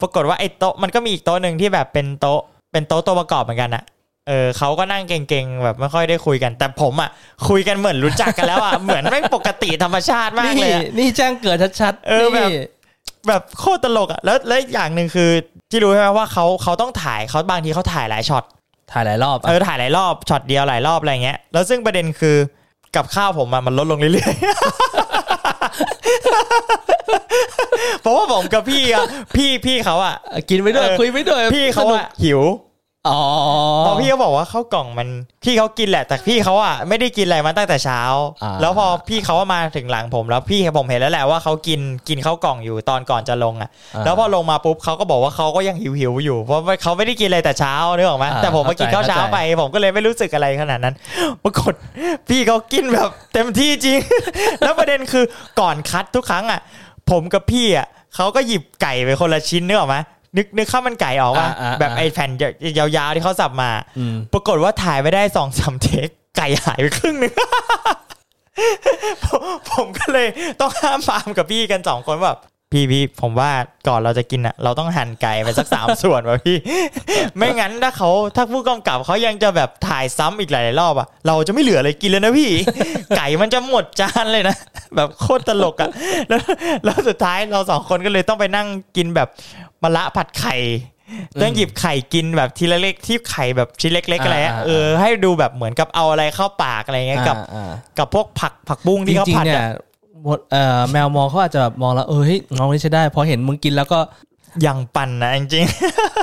[0.00, 2.40] ปรากฏว่าไอ้โต๊ะมันก็มีอีกโต๊ะหนึ่งที่แบบเป็นโต๊ะ
[2.72, 3.84] เป็นโต๊ะตัวประกอบเหมือนกันอะ
[4.28, 7.10] เออเขาก็นั่งเก่งๆแบบไม่ค่อยได้คุยกัน แต่ผมอะ
[7.48, 12.58] คุยกันเหมือนรู้จักกันแล้วอะเหมือนไม่ปกติธรรมชาติมากเลยนี่อะนี่แจ้งเกิดชัดๆเออแบบนี่
[13.28, 15.30] แบบโคตรตลกอะแล้วแล้วอย่างหนึ่งคือ
[15.70, 18.44] ที่รู้ใช่ไหมว่าเขาเขาต้องถ่ายเขาบางทีเขาถ่ายหลายช็อต
[18.92, 22.36] ถ่ายหลายรอบเออถ่ายหลายรอบช็อตเดียวหลายรอบอะไรเงี้ยแล้วซึ่งประเด็นคือ
[22.96, 24.46] กับข้าวผมอะมันลดลงเรื่อยๆ
[28.02, 29.04] เพราะว่าผมกับพี่อะ
[29.36, 30.14] พี่พี่เขาอะ
[30.48, 32.40] กินไปด้วยเออคุยไปด้วยพี่เขาสนุกอะหิว
[33.08, 33.18] อ๋อ
[33.86, 35.08] พอพี่เขาบอกว่าข้าวกล่องมัน
[35.44, 38.00] พี่เขากินแหละ แต่พี่เขาอะไม่ได้กินอะไรมาตั้งแต่เช้า
[38.42, 50.94] อ่าแล้วพอพี่เขามาถึงหลังผม แล้วพี่ผมเห็นแล้วแหละว่าเขากินกินข้าวกล่องอยู่ตอนก่อนจะลงอะาแล้วพอลงมาปุ๊บเขาก็บอกว่าเขาก็ยังหิวหิวๆอยู่เพราะว่าเขาไม่ได้กินอะไรแต่เช้านึกออกไหมอ่าแต่ผมมากินข้าวเข้าใจเช้าไป ผมก็เลยไม่รู้สึกอะไรขนาดนั้น
[51.42, 51.74] ปรากฏ
[52.28, 53.98] พี่เขากินแบบเต็มที่จริง
[54.60, 55.24] แล้วประเด็นคือ
[55.60, 56.60] ก่อนคัดทุกครั้งอะ
[57.10, 59.96] ผมกับพี่อะเขาก็หยิบไก่ไปคนละชิ้นนึกออกไหม
[60.36, 62.30] นึกนึกข้าวมันไก่ออกว่าอ่าอ่าแบบไอ้แผ่น
[62.78, 67.34] ยาวๆที่เขาสับมาอืมปรากฏว่าถ่ายไม่ได้สองสามเทคไก่หายไปครึ่งหนึง
[69.24, 70.28] ผมผมก็เลย
[70.60, 72.38] ต้องห้ามฟาร์มกับพี่กันสองคนแบบ
[72.76, 73.50] พี่พี่ผมว่า
[73.88, 76.56] ก่อนเราจะกินอะ เราต้องหั่นไก่ไปสักสามส่วนว่ะพี่
[77.36, 82.50] ไม่งั้นถ้าเขาถ้าผู้กำกับเขายังจะแบบถ่ายซ้ำอีกหลายๆรอบอะเราจะไม่เหลืออะไรกินเลยนะพี่
[83.16, 84.56] ไก่มันจะหมดจานเลยนะ
[84.96, 85.90] แบบโคตรตลกอะ
[86.28, 86.40] แล้ว
[86.84, 89.28] แล้วสุดท้ายเราสองคนก็เลยต้องไปนั่งกินแบบ
[89.82, 90.56] มะละผัดไข่
[91.40, 99.95] ต้องหยิบไข่กินแบบทีละเล็กที่ไข่แบบชิ้นเล็กๆอะไรอะอ่าอ่าเออให้ดูแบบเหมือนกับเอาอะไรเข้าปากอะไรเงี้ยกับอ่ากับพวกผักผักบุ้งๆจที่เขาริงผัๆดเนี่ยอะหมดเอ่อ
[100.90, 104.00] แมวมองเขาอาจจะแบบมองแล้วเออเฮ้ยน้องนี่ใช้ได้พอเห็นมึงกินแล้วก็
[104.66, 105.64] ยังปั่นนะจริง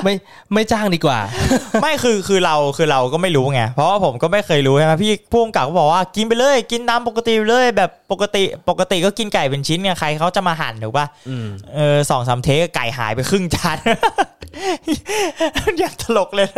[0.04, 0.14] ไม่
[0.54, 13.78] ไม่จ้างดีกว่าๆไม่คือคือเราคือเราก็ไม่รู้ไงเพราะว่าผมก็ไม่เคยรู้ใช่ไหมพี่ผู้กำกับก็บอกว่ากินไปเลย กินตามปกติเลยแบบปกติปกติก็กินไก่เป็นชิ้นไงใครเขาจะมาหั่นถูกป่ะอืมเออสองสาม take ไก่หายไปครึ่งจาน
[15.80, 16.48] อยากตลกเลย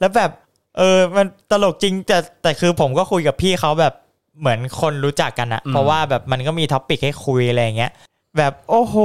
[0.00, 0.30] แล้วแบบ
[0.78, 3.94] เออมันตลกจริงแต่แต่คือผมก็คุยกับพี่เขาแบบ
[4.40, 7.92] เหมือนคนรู้จักกันอะอืมเพราะว่าแบบมันก็มี topic ให้คุยอะไรอย่างเงี้ย
[8.38, 8.96] แบบโอ้โห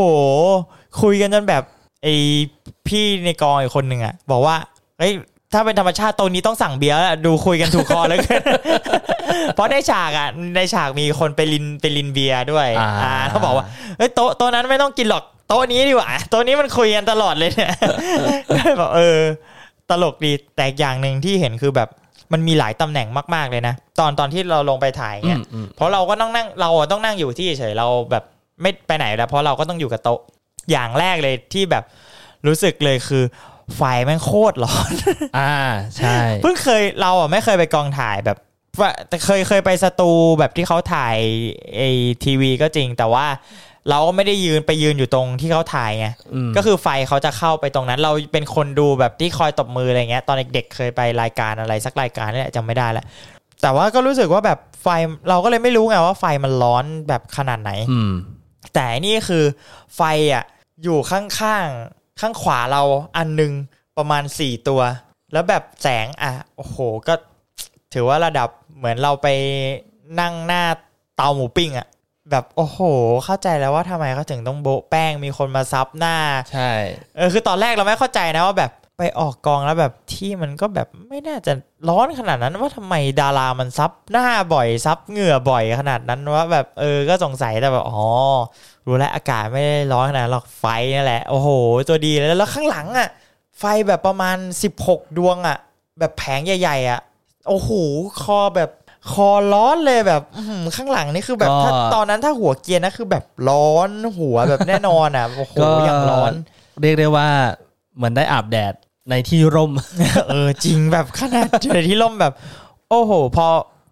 [1.01, 1.63] คุยกันจนแบบ
[2.03, 2.07] ไอ
[2.87, 4.55] พี่ในกองอีกคนหนึ่งอะบอกว่า
[4.99, 5.13] เฮ้ย
[5.53, 8.41] ถ้าเป็นธรรมชาติตรงนี้ต้องสั่งเบียร์แล้วดูคุยกันถูกคอแล้วกัน
[9.55, 13.65] เพราะในฉากอะในฉากมีคนไปลินไปลินเบียร์ด้วย อ่าอ่าเขาบอกว่า
[13.97, 17.73] เฮ้ยโต๊ะโต๊ะนั้นไม่ต้องกินหรอกโต๊ะนี้ดีกว่าโต๊ะนี้มันคุยกันตลอดเลยเนี่ย
[18.81, 19.19] บอกเออ
[19.89, 21.89] ตลกดีแต่อีกอย่างหนึ่งที่เห็นคือแบบ
[22.33, 28.23] มันมีหลายตำแหน่งมาก ๆเลยนะ ตอนตอนที่เราลงไปถ่ายอืเนี่ยมอืมเพราะเราก็ต้องนั่งเราอะต้องนั่งอยู่ที่เฉยเราแบบ
[28.61, 30.19] ไม่ไปไหนแล้วเพราะเราก็ต้องอยู่กับโต๊ะ
[30.71, 31.83] อย่างแรกเลยที่แบบ
[32.47, 33.23] รู้สึกเลยคือ
[33.75, 34.91] ไฟแม่งโคตรร้อน
[35.39, 35.55] อ่า
[35.97, 38.37] ใช่เพิ่งเคยเราอะไม่เคยไปกองถ่ายแบบ
[38.79, 41.17] ว่าแต่เคยเคยไปสตูแบบที่เขาถ่าย
[41.77, 41.81] ไอ
[42.23, 43.25] ทีวีก็จริงแต่ว่า
[43.89, 53.05] เราก็ไม่ได้ยืนไปยืนอยู่ตรงที่เขาถ่ายไงอืมก็คือไฟเขาจะเข้าไปตรงนั้น เราเป็นคนดูแบบที่คอยตบมืออะไรเงี้ย ตอนเด็กๆเคยไปรายการอะไรสักรายการนี่แหละจำไม่ได้แล้ว
[53.61, 54.87] แต่ว่าก็รู้สึกว่าแบบไฟ
[55.29, 58.13] เราก็เลยไม่รู้ไงว่าไฟมันร้อนแบบขนาดไหนอืม
[58.73, 59.43] แต่นี่คือ
[59.95, 60.01] ไฟ
[60.33, 60.43] อะ
[60.83, 62.81] อยู่ข้างๆข้างขวาเรา
[63.17, 63.51] อันหนึง
[63.97, 64.81] ประมาณสี่ตัว
[65.33, 67.13] แล้วแบบแสงอะโอ้โหก็
[67.93, 69.27] ถือว่าระดับเหมือนเราไป
[70.19, 70.63] นั่งหน้า
[71.15, 71.87] เตาหมูปิ้งอะ
[72.31, 72.79] แบบโอ้โห
[73.25, 76.15] เข้าใจแล้วว่าทำไมเขาถึงต้องโบะแป้งมีคนมาซับหน้า
[76.51, 76.71] ใช่
[77.15, 81.53] เออคือตอนแรกเราไม่เข้าใจนะว่าแบบไปออกกองแล้วแบบที่มันก็แบบไม่น่าจะ
[81.89, 88.03] ร้อนขนาดนั้นว่าทำไมดารามันซับหน้าบ่อยซับเหงื่อบ่อยขนาดนั้นว่าแบบเออก็สงสัยแต่แบบอ๋อ
[88.85, 90.65] รู้แล้วอากาศไม่ได้ร้อนขนาดนั้นหรอกไฟ
[90.95, 91.49] นั่นแหละโอ้โห
[91.87, 93.09] ตัวดีเลยแล้วข้างหลังอะ
[93.59, 94.37] ไฟแบบประมาณ
[94.77, 95.57] 16 ดวงอะ
[95.99, 96.99] แบบแผงใหญ่ๆอะ
[97.47, 97.69] โอ้โห
[98.21, 98.69] คอแบบ
[99.11, 105.53] คอร้อนเลยแบบอื้อหือข้างหลังนี่คือแบบถ้าตอนนั้นถ้าหัวเกียร์นะคือแบบร้อนหัวแบบแน่นอนอะโอ้โห
[105.85, 106.33] อย่างร้อน
[106.81, 107.27] เรียกได้ว่า
[107.95, 108.73] เหมือนได้อาบแดด
[109.09, 109.71] ในที่ร่ม
[110.29, 112.33] เออจริงแบบขนาดเจอที่ล่มแบบ
[112.89, 113.47] โอ้โห พอ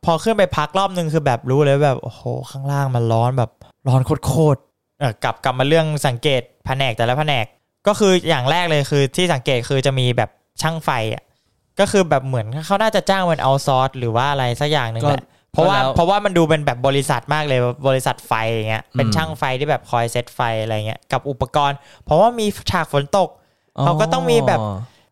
[0.05, 3.51] พอขึ้นไปพักรอบนึงคือแบบรู้เลยแบบโอ้โหข้างล่างมันร้อนแบบ
[3.87, 7.45] ร้อนโคตรๆเออกลับกลับมาเรื่องสังเกตแผนกแต่ละแผนก
[7.87, 10.29] ก็คืออย่างแรกเลยคือที่สังเกตคือจะมีแบบ
[10.61, 11.23] ช่างไฟอะ
[11.79, 23.29] ก็คือแบบเหมือนเขาน่าจะจ้างเป็นเอาซอร์หรือว่าอะไรสักอย่างหนึ่งก็แหละเพราะว่าแล้วเพราะว่ามันดูเป็นแบบบริษัทมากเลยบริษัทไฟอย่างเงี้ยเป็นอืมช่างไฟที่แบบคอยเซตไฟอะไรเงี้ยกับอุปกรณ์ เพราะว่ามีฉากฝนตก
[23.81, 24.59] เขาก็ต้องมีแบบ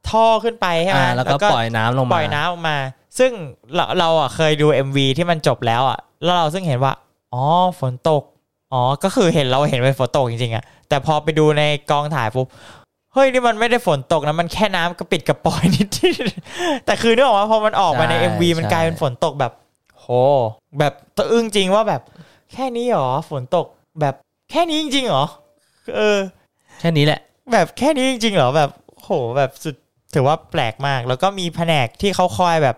[0.09, 2.77] ท่อขึ้นไปใช่ไหมอ่าแล้วก็ปล่อยน้ำลงมาปล่อยน้ำออกมา
[3.19, 3.31] ซึ่ง
[3.75, 6.93] เราเราอะเคยดู MV ที่มันจบแล้วอะแล้วเราซึ่งเห็นว่า
[7.33, 7.43] อ๋อ
[7.79, 8.23] ฝนตก
[8.73, 12.47] อ๋อก็คือเห็นเราเห็นเป็นฝนตกจริงๆอะแต่พอไปดูในกองถ่ายปุ๊บ
[13.15, 16.11] เฮ้ยนี่มันไม่ได้ฝนตกนะมันแค่น้ำกระปิดกระปอยนิดที่
[16.85, 19.53] แต่คือนึกออกว่าพอมันออกมาในใช่ MV มันใช่กลายเป็นฝนตกแบบ
[19.99, 20.07] โห
[20.79, 22.01] แบบตะอึ้งจริงว่าแบบ
[22.53, 23.65] แค่นี้เหรอฝนตก
[24.01, 24.15] แบบ
[24.51, 25.25] แค่นี้จริงๆเหรอ
[25.95, 26.17] เออ
[26.79, 27.19] แค่นี้แหละ
[27.51, 28.69] แบบแค่นี้จริงๆเหรอแบบ
[29.01, 29.75] โหแบบสุด
[30.13, 32.75] ถือว่าแปลกมาก แล้วก็มีแผนกที่เขาคอยแบบ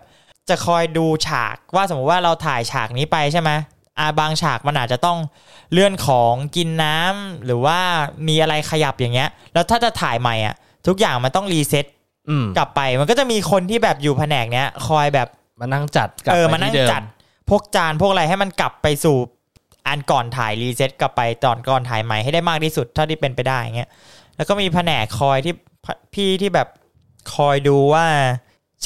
[0.48, 3.50] จะคอยดูฉากว่าสมมติว่าเราถ่ายฉากนี้ไปใช่ไหม
[3.98, 5.18] อาบางฉากมันอาจจะต้อง
[5.72, 7.78] เลื่อนของกินน้ำหรือว่า
[8.28, 10.54] มีอะไรขยับอย่างเงี้ย แล้วถ้าจะถ่ายใหม่อะ
[10.86, 11.86] ทุกอย่างมันต้องรีเซ็ต
[12.28, 15.28] อืมกลับไปมันก็จะมีคนที่แบบอยู่แผนกเนี้ย คอยแบบ
[15.60, 17.02] มานั่งจัดกลับเออไปมานั่งที่เดิมจัด
[17.48, 19.16] พวกจานพวกอะไรให้มันกลับไปสู่
[19.88, 23.90] อันก่อนถ่ายรีเซ็ตกลับไปตอนก่อนถ่ายใหม่ให้ได้มากที่สุดเท่าที่เป็นไปได้อย่างเงี้ย
[24.36, 25.54] แล้วก็มีแผนกคอยที่
[25.84, 26.68] พพี่ที่แบบ
[27.34, 28.04] คอยดูว่า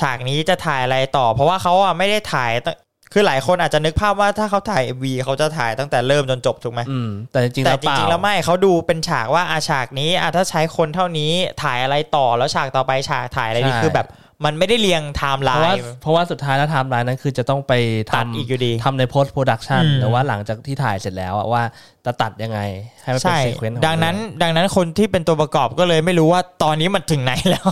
[0.00, 2.76] ฉากนี้จะถ่ายอะไรต่อ เพราะว่าเขาอะไม่ได้ถ่ายตั้ง
[3.12, 14.09] คือหลายคนอาจจะนึกภาพว่าถ้าเขาถ่าย MV เขาจะถ่ายตั้งแต่เริ่มจนจบถูกไหมอืมแต่จริงๆแต่แล้วจเปล่าริงๆแล้วไม่เขาดูเป็นฉากว่าอาฉากนี้อะถ้าใช้คนเท่านี้ถ่ายอะไรต่อแล้วฉากต่อไปฉากถ่ายอะไรนี่คือแบบ
[14.46, 17.72] มันไม่ได้เรียงไทม์ไลเพราะว่าเพราะว่าสุดท้ายแล้วไทม์ไลน์นั้นคือจะต้องไป
[18.14, 21.62] ตัดทำอีกอยู่ดีทำใน post production อืมหรือว่าหลังจากที่ถ่ายเสร็จแล้วอะว่า
[22.07, 22.61] จะตัดยังไง
[23.03, 27.66] ให้มันเป็นใช่ sequence ดังนั้น ดังนั้นคนที่เป็นตัวประกอบก็เลยไม่รู้ว่าตอนนี้มันถึงไหนแล้ว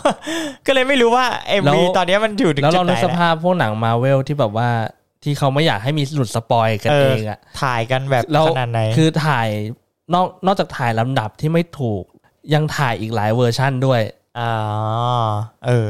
[0.66, 1.24] ก็เลยไม่รู้ว่า
[1.60, 4.68] MV ตอนนี้มันอยู่ถึงจุดไหนแล้ว แล้วเราดไหนนึกสภาพพวกหนังมาเวลที่แบบว่า
[5.22, 9.48] ที่เขาไม่อยากให้มีหลุด spoil กันเออเองอะถ่ายกันแบบแล้วขนาดไหนคือถ่าย
[10.14, 12.04] นอกนอกจากถ่ายลำดับที่ไม่ถูก
[12.54, 14.00] ยังถ่ายอีกหลายเวอร์ชั่นด้วย
[14.38, 14.52] อ๋อ
[15.66, 15.88] เออ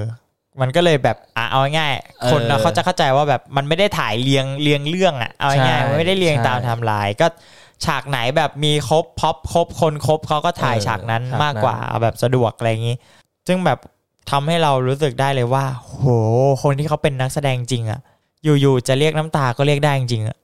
[0.60, 7.26] มันก็เลยแบบอะเอาง่ายๆเออคนเราเขาจะเข้าใจว่าแบบมันไม่ได้ถ่ายเรียงเรียงเรื่องอะเอาง่ายใช่ๆมันไม่ได้เรียงใช่ตามไทม์ไลน์ก็
[7.84, 12.96] ฉากไหนแบบมีครบพ็อปครบคนครบเขาก็ถ่ายเออฉากนั้นฉากนั้นมากกว่าเอาแบบสะดวกอะไรอย่างนี้
[13.46, 13.78] ซึ่งแบบ
[14.30, 16.04] ทำให้เรารู้สึกได้เลยว่า โห
[16.62, 18.00] คนที่เขาเป็นนักแสดงจริงอะ
[18.44, 20.36] อยู่ๆจะเรียกน้ำตาก็เรียกได้จริงๆอะ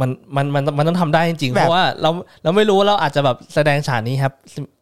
[0.00, 2.10] มันมันมันมันต้องทำได้จริงๆแบบเพราะว่าเรา
[2.42, 4.32] เราไม่รู้ว่าเราอาจจะแบบแสดงฉากนี้ครับ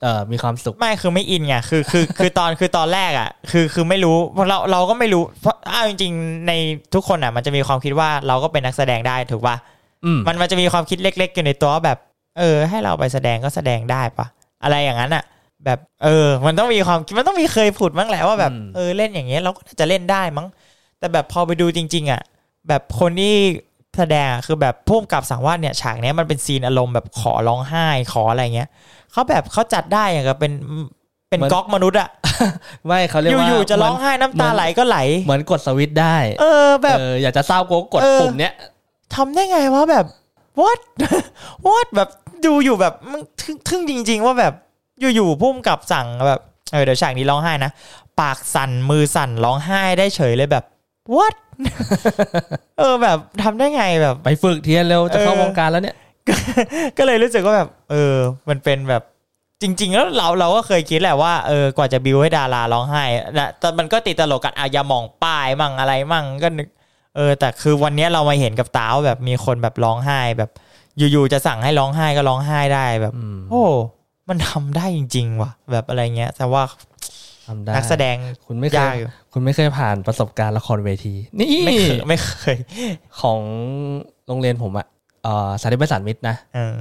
[0.02, 6.52] เอ่อมีความสุขไม่คือไม่อินไงคือคือคือตอนคือตอนแรกอะคือคือไม่รู้เพราะเราเราก็ไม่รู้เพราะอ้าวจริง ๆ ใน
[6.94, 9.56] ทุกคนอะ มันจะมีความคิดว่าเราก็เป็นนักแสดงได้ถูกป่ะ
[10.04, 11.98] อืมมันมันจะมีความคิดเล็ก ๆ อยู่ในตัวว่าแบบ
[12.38, 14.26] เออ ให้เราไปแสดงก็แสดงได้ปะ
[14.62, 15.24] อะไรอย่างนั้นอะ
[15.64, 20.46] แบบเออ มันต้องมีความมันต้องมีเคยผุดมั้งแหละว่าแบบอืมเออเล่นอย่างเงี้ยเราก็น่าจะเล่นได้มั้ง
[20.98, 22.22] แต่แบบพอไปดูจริง ๆ อะ
[22.68, 23.36] แบบคนที่
[23.96, 28.68] แสดงอะคือแบบพุ่มกับสั่งว่าเนี่ยฉากเนี้ยมันเป็นซีนอารมณ์แบบขอร้องไห้ขออะไรเงี้ย
[29.12, 30.52] เขาแบบเขาจัดได้อย่างกับเป็น
[31.30, 32.08] เป็นก๊อกมนุษย์อะ
[32.86, 38.52] ไม่เขาเรียกว่าอยู่ๆจะร้องไห้น้ำตาไหลก็ไหล เหมือนกดสวิตช์ได้ เออแบบเอออยากจะเศร้าก็กดเออปุ่มเนี้ย
[39.14, 40.04] ทำได้ไงวะแบบ
[40.60, 40.80] what
[41.68, 42.08] what แบบ
[42.46, 44.54] ดูอยู่แบบมันทึ่งทึ่งจริง ๆ ว่าแบบ
[45.00, 46.40] อยู่ๆพุ่มกับสั่งแบบ
[46.72, 47.70] เออเดี๋ยวฉากนี้ร้องไห้นะ
[48.20, 50.64] ปากสั่นมือสั่นร้องไห้ได้เฉยเลยแบบ
[51.16, 51.34] what
[52.78, 55.96] เออแบบทำได้ไงแบบ ไปฝึกเทียนเร็วจะเข้าเออวงการแล้วเนี่ย
[56.98, 58.14] ก็เลยรู้สึกว่าแบบ เออ
[58.48, 59.02] มันเป็นแบบ
[59.62, 63.04] จริง ๆ แล้วเราเราก็เคยคิดแหละว่าเออกว่าจะบิวให้ดาราร้องไห้
[63.38, 66.68] นะแต่มันก็ติดตลกกันอายาหมองป้ายมั่งอะไรมั่งก็นึก
[67.16, 70.50] เออ แต่คือวันเนี้ยเรามาเห็นกับตาว่าแบบมีคนแบบร้องไห้แบบ
[70.98, 73.64] อยู่ๆจะสั่งให้ร้องไห้ก็ร้องไห้ได้แบบอืมโอ้
[74.28, 76.97] มันทำได้จริง ๆ ว่ะ แบบอะไรเงี้ยแต่ว่าทำได้
[77.76, 82.56] นักแสดงคุณไม่เคยายกอยู่คุณไม่เคยผ่านประสบการณ์ละครเวที นี่ไม่เคยไม่เคย
[83.20, 83.40] ของ
[84.28, 84.86] โรงเรียนผมอะ
[85.24, 86.74] เอ่อสาธิตประสานมิตรนะเออ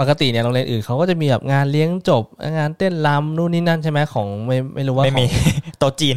[0.00, 2.24] ปกติเนี่ยโรงเรียนอื่นเขาก็จะมีแบบงานเลี้ยงจบ
[2.58, 5.40] งานเต้นรำนู่นนี่นั่นใช่ไหมของไม่ไม่รู้ว่าไม่มีขอ
[5.74, 6.16] งโต๊ะจีน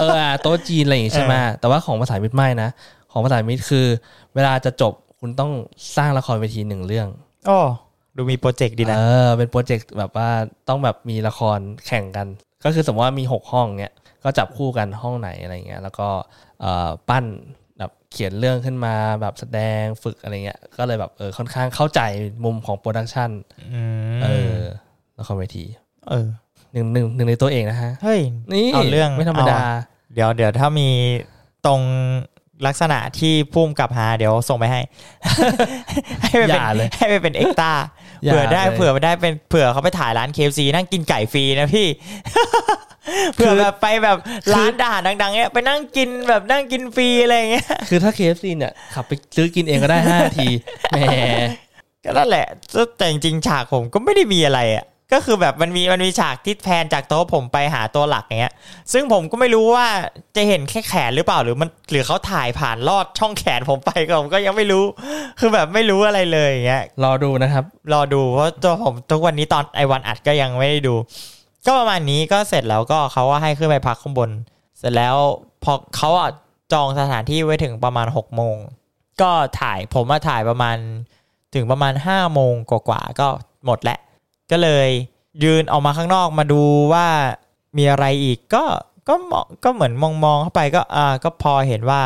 [0.00, 2.68] เอออะโต๊ะจีนอะไรอย่างงี้ใช่ไหมแต่ว่าของภาษามิตรไม่นะ
[3.12, 3.86] ของภาษามิตรคือ
[4.34, 5.52] เวลาจะจบคุณต้อง
[5.96, 7.08] สร้างละครเวทีหนึ่งเรื่อง
[7.46, 7.58] โอ้
[8.16, 10.28] ดูมี project ดีนะเออเป็น project แบบว่า
[10.68, 12.26] ต้องแบบมีละครแข่งกัน
[12.64, 13.92] ก็คือสมมติว่ามีหกห้องเนี้ย
[14.24, 16.08] ก็จับคู่กันห้องไหนอะไรเงี้ยแล้วก็
[16.60, 17.24] เอ่อปั้น
[17.78, 22.00] แบบเขียนเรื่องขึ้นมาแบบแสดงฝึกอะไรเงี้ยก็เลยแบบเออค่อนข้างเข้าใจ
[22.44, 23.30] มุมของ production
[23.72, 23.80] อื
[24.16, 24.58] มเออ
[25.18, 25.64] ละครเวที
[26.08, 26.26] เออ
[26.72, 28.20] หนึ่งหนึ่งหนึ่งในตัวเองนะฮะเฮ้ย
[28.52, 30.88] นี่เอาเรื่องไม่ธรรมดาเอาเดี๋ยวเดี๋ยวถ้ามี
[31.66, 31.80] ตรง
[32.66, 34.80] ลักษณะที่ผู้กำกับหาเดี๋ยวส่งไปให้
[36.22, 41.86] ให้ไปอเป็นย่าเลยให้ไปเป็นเอ็กตาอย่า เผื่อได้เลยเผื่อไปได้เป็นเผื่อเขาไปถ่ายร้าน KFC นั่งกินไก่ฟรีนะพี่
[43.34, 44.18] เผื่อแบบไปแบบ
[44.54, 50.48] ร้านด่านดังๆเนี้ยไปนั่งกินแบบนั่งกินฟรีอะไรอย่างเงี้ยคือถ้า KFC เนี่ยขับไปซื้อกินเองก็ได้ห้านาที
[50.90, 50.98] แหม
[52.04, 52.46] ก็นั่นแหละ
[52.98, 58.54] แต่จริงๆฉากผมก็ไม่ได้มีอะไรอะ ก็คือแบบมันมีมันมีฉากที่ pan จากโต๊ะผมไปหาตัวหลักอย่างเงี้ย
[58.92, 59.86] ซึ่งผมก็ไม่รู้ว่า
[60.36, 64.84] จะเห็นแค่แขนหรือเปล่าหรือมันหรือเขาถ่ายผ่านลอดช่องแขนผมไปก็ผมก็ยังไม่รู้
[65.40, 70.94] คือแบบไม่รู้อะไรเลยอย่างเงี้ยรอดูนะครับ รอดูเพราะตัวผมทุกวันนี้ตอนไอวันอัดก็ยังไม่ได้ดู
[71.66, 74.30] ก็ประมาณนี้ก็เสร็จแล้วก็เขาว่าให้ขึ้นไปพักข้างบน
[74.78, 75.16] เสร็จแล้ว
[75.64, 76.30] พอเขาอะ
[76.72, 78.56] จองสถานที่ไว้ถึงประมาณหกโมง
[79.20, 80.76] ก็ถ่ายผมมาถ่ายประมาณ
[81.54, 83.28] ถึงประมาณห้าโมงกว่าๆก็
[83.66, 83.98] หมดแล้ว
[84.50, 84.88] ก็เลย
[85.44, 87.06] ยืนออกมาข้างนอกมาดูว่า
[87.76, 88.64] มีอะไรอีกก็
[89.08, 92.02] ก็มองก็เหมือนมองมองๆเข้าไปก็อ่าก็พอเห็นว่า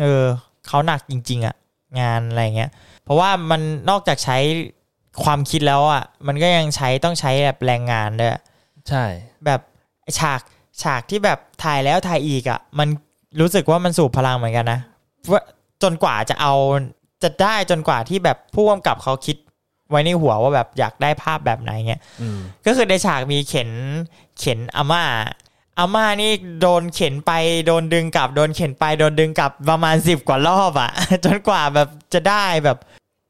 [0.00, 0.22] เออ
[0.66, 1.54] เขาหนักจริง ๆอะ
[2.00, 2.70] งานอะไรเงี้ย
[3.04, 3.60] เพราะว่ามัน
[3.90, 4.38] นอกจากใช้
[5.24, 8.32] ความคิดแล้วอะ มันก็ยังใช้ต้องใช้แบบแรงงานด้วย
[8.88, 9.04] ใช่
[9.46, 9.60] แบบ
[10.18, 10.40] ฉาก
[10.82, 12.88] ฉากที่แบบถ่ายแล้วถ่ายอีกอะ มัน
[13.40, 14.80] รู้สึกว่ามันสูบพลังเหมือนกันนะ
[15.30, 15.42] ว่า
[15.82, 16.54] จนกว่าจะเอา
[17.22, 19.36] จะได้จนกว่าที่แบบผู้กำกับเขาคิด
[19.90, 23.70] ไว้ในหัวว่าแบบอยากได้ภาพแบบไหนเงี้ยอืมก็คือในฉากมีเข็น
[24.38, 25.04] เข็นอาม่า
[25.78, 27.32] อาม่านี่โดนเข็นไป
[27.66, 30.90] โดนดึงกลับ โดนเข็นไปโดนดึงกลับประมาณสิบกว่ารอบอะ
[31.24, 32.78] จนกว่าแบบจะได้แบบ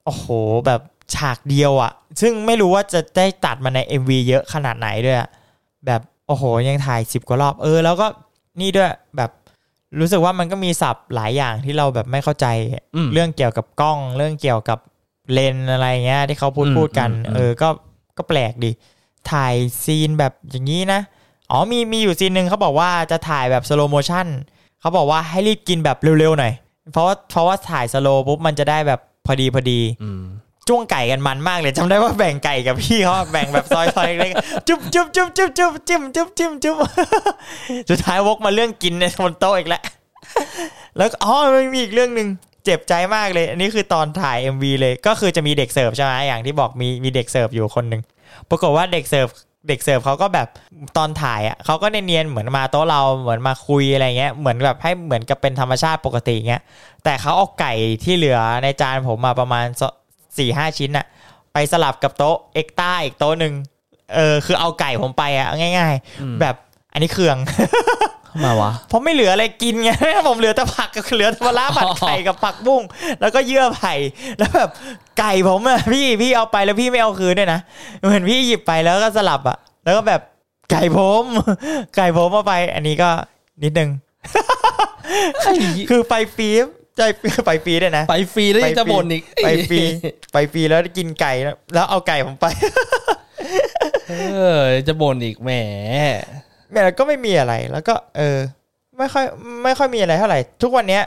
[0.05, 0.27] โอ้โห
[0.67, 0.81] แบบ
[1.15, 5.29] ฉากเดียวอะซึ่งไม่รู้ว่าจะได้ตัดมาใน MV เยอะขนาดไหนด้วยอะ
[5.87, 8.07] แบบโอ้โหยังถ่ายสิบกว่ารอบเออ แล้วก็
[8.61, 9.31] นี่ด้วยแบบ
[10.01, 12.47] รู้สึกว่ามันก็มีศัพท์หลายอย่างที่เราแบบไม่เข้าใจ
[12.95, 14.79] อืมเรื่องเกี่ยวกับกล้อง เรื่องเกี่ยวกับ
[15.33, 17.69] เลนส์อะไรเงี้ย ที่เขาพูดอืมพูดกันอืมเออก็
[18.17, 18.71] ก็แปลกดี
[19.31, 19.55] ถ่าย
[19.85, 21.01] scene แบบอย่างนี้นะ
[21.51, 24.27] อ๋อมีมีอยู่ scene หนึ่งเขาบอกว่าจะถ่ายแบบ slow motion
[24.81, 26.53] เขาบอกว่าให้รีบกินแบบเร็วๆหน่อย
[26.93, 30.23] เพราะว่าเพราะว่าถ่าย slow ปุ๊บมันจะได้แบบพอดีพอดีอืม
[30.69, 36.77] จ้วงไก่กันมันมากเลยจำได้ว่าแบ่งไก่กับพี่เขาอะแบ่งแบบซอยซอยเล็กๆจุ๊บจุ๊บจุ๊บจุ๊บจุ๊บจิ้มจุ๊บจิ้มจุ๊บ
[37.91, 39.83] สุดท้ายวกมาเรื่องกินในบนโต๊ะอีกแล้ว
[40.97, 42.29] แล้วก็อ๋อมันมีอีกเรื่องหนึ่ง
[42.65, 48.03] เจ็บใจมากเลย อันนี้คือตอนถ่าย MV เลย ก็คือจะมีเด็กเสิร์ฟใช่ไหมอย่างที่บอกมีมีเด็กเสิร์ฟอยู่คนหนึ่ง
[48.49, 49.29] ปรากฏว่าเด็กเสิร์ฟ
[49.69, 50.49] เด็กเสิร์ฟเขาก็แบบ
[50.97, 56.63] ตอนถ่ายอะเขาก็เนียนๆเหมือนมาโต๊ะเราเหมือนมาคุยอะไรเงี้ยเหมือนแบบให้เหมือนกับเป็นธรรมชาติปกติเงี้ย
[57.05, 57.73] แต่เขาเอาไก่
[58.05, 59.65] ที่เหลือในจานผมมาประมาณ
[60.39, 61.07] สี่ห้าชิ้นอะ
[61.53, 63.53] ไปสลับกับโต๊ะเอ็กต้าอีกโต๊ะหนึ่ง
[64.15, 66.57] เออคือเอาไก่ผมไปอะง่ายอืมๆแบบ
[66.93, 67.37] อันนี้เคือง
[68.35, 69.91] เข้ามาวะผมไม่เหลืออะไรกินไง
[70.29, 72.83] ผมเหลือแต่ผักกับเหลือแต่ปลาร้าผัดไข่กับผักบุ้ง
[73.21, 73.95] แล้วก็เยื่อไผ่
[74.39, 74.71] แล้วแบบ
[75.19, 77.61] ไก่ผมอะพี่พี่เอาไปแล้วพี่ไม่เอาคืนด้วยนะ
[78.01, 80.21] เหมือนพี่หยิบไปแล้วก็สลับอะแล้วก็แบบ
[80.71, 81.25] ไก่ผม
[81.97, 83.11] ไก่ผมเอาไป อันนี้ก็
[83.63, 83.91] นิดนึง
[85.91, 86.51] คือไปฟรี
[86.97, 87.03] ใจ
[87.47, 89.81] ไปฟรีด้วยนะ ไปฟรีแล้วยังจะบ่นอีกไปฟรี
[90.33, 92.47] ไปฟรีแล้วกินไก่แล้วแล้วเอาไก่ผมไป
[94.09, 94.15] เอ
[94.59, 95.51] อจะบ่นอีกแหม
[96.75, 98.39] แม่ก็ไม่มีอะไร แล้วก็ เออ
[98.99, 99.25] ไม่ค่อย
[99.65, 101.03] ไม่ค่อยมีอะไรเท่าไหร่ ทุกวันเนี้ย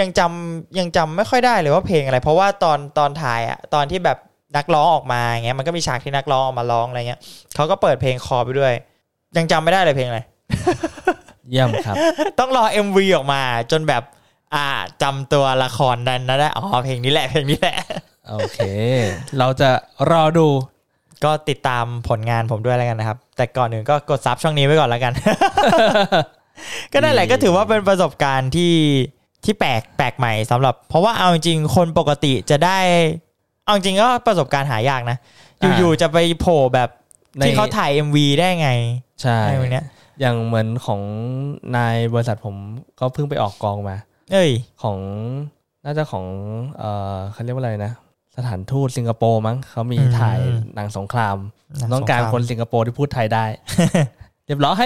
[0.00, 4.18] ยังจำยังจำไม่ค่อยได้เลยว่าเพลงอะไร เพราะว่าตอนตอนถ่ายอะตอนที่แบบ
[4.56, 7.20] นักร้องออกมาอย่างเงี้ยมันก็มีฉากที่นักร้องออกมาร้องอะไรเงี้ย
[7.54, 8.72] เขาก็เปิดเพลงคอไปด้วย
[9.36, 10.20] ยังจำไม่ได้เลยเพลงอะไร
[11.50, 11.96] เยี่ยมครับ
[12.38, 14.02] ต้องรอ MV ออกมาจนแบบ
[14.54, 14.66] อ่า
[15.02, 17.76] จำตัวละครนั้นนะได้อ๋อเพลงนี้แหละเพลงนี้แหละ
[18.30, 18.60] โอเค
[19.38, 19.70] เราจะ
[20.10, 20.48] รอดู
[21.24, 25.12] ก็ติดตามผลงานผมด้วยแล้วกันนะครับ แต่ก่อนอื่นก็กดซับช่องนี้ไว้ก่อนแล้วกัน
[26.92, 28.74] ก็นั่นแหละดีก็ถือว่าเป็นประสบการณ์ที่
[29.44, 32.78] ที่แปลกแปลกใหม่สำหรับ เพราะว่าเอาจริงๆคนปกติจะได้
[33.64, 35.16] เอาจริงก็ประสบการณ์หายากนะ
[35.78, 36.88] อยู่ๆจะไปโผล่แบบ
[37.38, 38.70] ในที่เขาถ่าย MV ได้ไง
[39.22, 39.86] ใช่อะไรแบบเนี้ย
[40.20, 41.00] อย่างเหมือนของ
[41.76, 42.56] นายบริษัทผม
[43.00, 43.96] ก็เพิ่งไปออกกองมา
[44.32, 44.50] เอ้ย
[44.82, 44.96] ของ
[45.84, 46.26] น่าจะของ
[46.78, 47.92] เอ่อเขาเรียกว่าอะไรนะ
[48.36, 50.38] สถานทูตสิงคโปร์มั้งเขามีอืมถ่าย
[50.74, 51.36] หนังสงคราม
[51.78, 53.44] หนังต้องการสงครามคนสิงคโปร์ที่พูดไทยได้
[54.46, 54.84] เรียบร้อย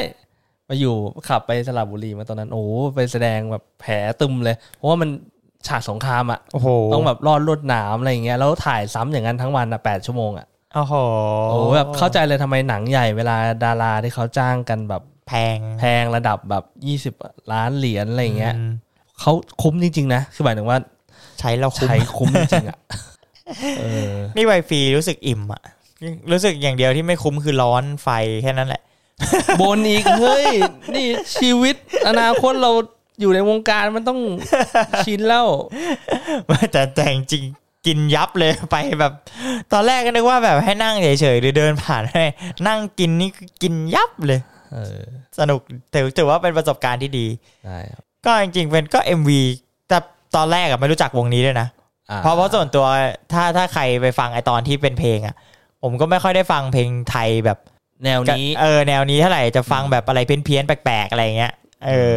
[0.69, 0.95] มาอยู่
[1.29, 5.09] ขับไปสระบุรีมาตอนนั้น โอ้โหไปแสดงแบบแผลตึมเลย เพราะว่ามัน
[5.67, 10.95] ฉากสงครามอะโอ้โหต้องแบบรอดลวดหนามอะไรอย่างเงี้ยแล้วถ่ายซ้ำอย่างนั้นทั้งวันอะแปดชั่วโมงอะโอ้โห
[11.51, 17.15] โอ้โหแบบเข้าใจเลยทำไมหนังใหญ่เวลาดาราที่เขาจ้างกันแบบแพงแพงระดับแบบยี่สิบ
[17.53, 18.73] ล้านเหรียญอะไรอย่างเงี้ยม
[19.21, 20.79] เขาคุ้มจริงๆนะคือหมายถึงว่า
[21.41, 23.14] ใช้เราคุ้มใช้คุ้มจริงๆอะเออ
[24.37, 25.63] นี่ไวฟรีรู้สึกอิ่มอะ
[26.33, 28.09] รู้สึกอย่างเดียวที่ไม่คุ้มคือร้อนไฟ
[28.43, 28.83] แค่นั้นแหละ
[29.61, 30.47] บนอีกเฮ้ย
[30.95, 31.77] นี่ชีวิต
[32.09, 32.71] อนาคตเรา
[33.21, 34.21] อยู่ในวงการมันต้อง
[35.07, 35.47] ชินแล้ว
[36.73, 39.13] แต่แต่จริงๆกินยับเลยไปแบบ
[39.73, 42.25] ตอนแรกก็นึกว่าแบบให้นั่งเฉยๆหรือเดินผ่านให้
[42.67, 44.41] นั่งกินนี่คือกินยับเลย
[44.73, 44.99] เออ
[45.39, 45.61] สนุก
[45.95, 47.27] ถือถือว่าเป็นประสบการณ์ที่ดี
[47.65, 49.31] ได้ครับก็จริงๆเป็นก็ MV
[49.89, 49.99] แต่
[50.37, 51.84] ตอนแรกอะไม่รู้จักวงนี้ด้วยนะอ่
[52.23, 52.87] เพราะเพราะส่วนตัว
[53.33, 55.35] ถ้าถ้าใครไปฟังไอตอนที่เป็นเพลงอะ
[55.83, 57.59] ผมก็ไม่ค่อยได้ฟังเพลงไทยแบบ
[58.05, 61.53] แนวนี้เออแนวนี้เท่าไหร่จะฟังแบบอะไรเพี้ยนๆแปลกๆอะไรเงี้ย
[61.87, 62.17] เออ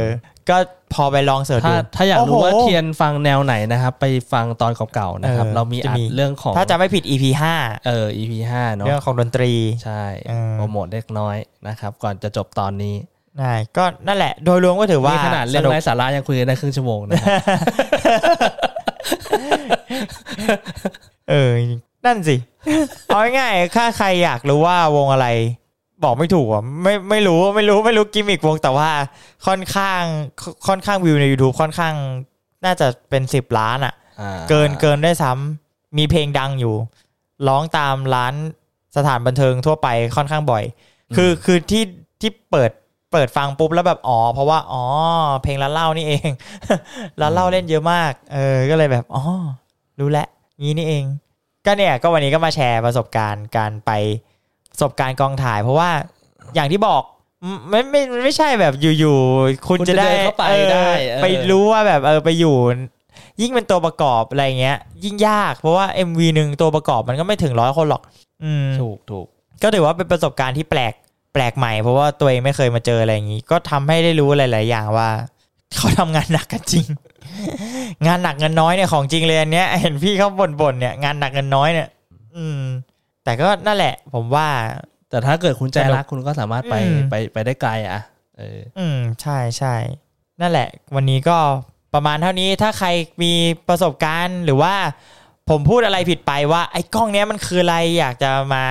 [0.50, 0.58] ก็
[0.94, 7.56] พอไปลองเสิร์ชถ้าดูถ้าอยากรู้โอ้โหว่าเทียนฟังแนวไหนนะครับ ไปฟังตอนเก่าๆนะครับเออเรามีจะอัดมีเรื่องของ ถ้าจะไม่ผิด EP ห้า
[7.88, 9.52] เออ EP ห้าเนาะเรื่องของดนตรี
[9.84, 12.96] ใช่เออโปรโมทเล็กน้อยนะครับ ก่อนจะจบตอนนี้
[13.40, 17.28] ได้ก็นั่นแหละ โดยรวมก็ถือว่านี่ขนาดเรื่องสนุกไร้สาระยังคุยกันได้ครึ่งชั่วโมงนะครับ
[21.30, 21.50] เออ
[22.06, 22.36] นั่นสิ
[23.08, 25.28] เอาง่ายๆถ้าใครอยากรู้ว่าวงอะไร
[26.04, 28.90] บอกไม่ถูกอะไม่ไม่รู้ไม่รู้ไม่รู้กิมมิกวงแต่ว่า
[29.48, 30.02] ค่อนข้าง
[30.68, 31.94] ค่อนข้างวิวใน YouTube ค่อนข้าง
[32.66, 36.76] น่าจะเป็นสิบล้านอะอ่าเกินเกินได้วยซ้ำมีเพลงดังอยู่
[37.48, 38.34] ร้องตามร้าน
[38.96, 40.64] สถานบันเทิงทั่วไปค่อนข้างบ่อย
[41.16, 41.84] คือคือที่
[42.22, 42.72] ที่เปิด
[43.12, 44.84] เปิดฟังปุ๊บแล้วแบบอ๋อเพราะว่าอ๋อ
[45.44, 46.30] เพลงร้านเหล้านี่เอง
[47.22, 49.24] ร้านเหล้าเล่นเยอะมาก เออก็เลยแบบอ๋อ
[50.00, 50.28] รู้แล้ว
[50.62, 51.06] งี้นี่เอง
[51.66, 53.92] ก็เนี่ยก็วันนี้ก็มาแชร์ประสบการณ์การไป
[54.72, 55.90] ประสบการณ์กองถ่าย เพราะว่า
[56.56, 57.02] อย่างที่บอก
[57.70, 62.56] ไม่ไม่ไม่ไม่ใช่แบบอยู่ๆคุณคุณจะจะได้เดินเข้าไปออได้เออไปรู้ว่าแบบเออไปอยู่
[63.42, 68.02] ยิ่งเป็นตัวประกอบอะไรเงี้ย ยิ่งยากเพราะว่า MV หนึ่งตัวประกอบมันก็ไม่ถึงร้อยคนหรอก
[68.44, 69.26] อืมถูกถูก
[69.64, 75.10] ก็ถือว่าเป็นประสบการณ์ที่แปลกแปลกใหม่เพราะว่าตัวเองไม่เคยมาเจออะไรอย่างนี้ ก็ทำให้ได้รู้หลาย ๆ อย่างว่า
[75.76, 76.86] เขาทำงานหนักกันจริง
[78.08, 80.30] งานหนักเงินน้อยเนี่ยของจริงเลยอันเนี้ย เห็นพี่เขา
[80.62, 81.90] บ่นๆเนี่ยงานหนักเงินน้อยเนี่ย
[82.38, 82.62] อืม
[83.24, 84.48] แต่ก็นั่นแหละ ผมว่า
[85.10, 88.02] แต่ถ้าเกิดคุณใจรักคุณก็สามารถไปอืมไปไปได้ไกลอะ
[88.38, 89.76] เออ อืม ใช่ใช่
[90.42, 91.38] นั่นแหละ วันนี้ก็
[91.94, 92.88] ประมาณเท่านี้ถ้าใคร
[93.24, 93.34] มี
[93.68, 94.74] ประสบการณ์หรือว่า
[95.50, 98.64] ผมพูดอะไรผิดไปว่าไอ้กล้องเนี้ยมันคืออะไรอยากจะมา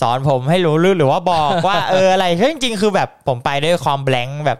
[0.00, 4.58] สอนผมให้รู้หรือหรือว่าบอกว่าเอออะไรเฮ้ยจริงๆคือแบบผมไปด้วยความแบงค์แบบ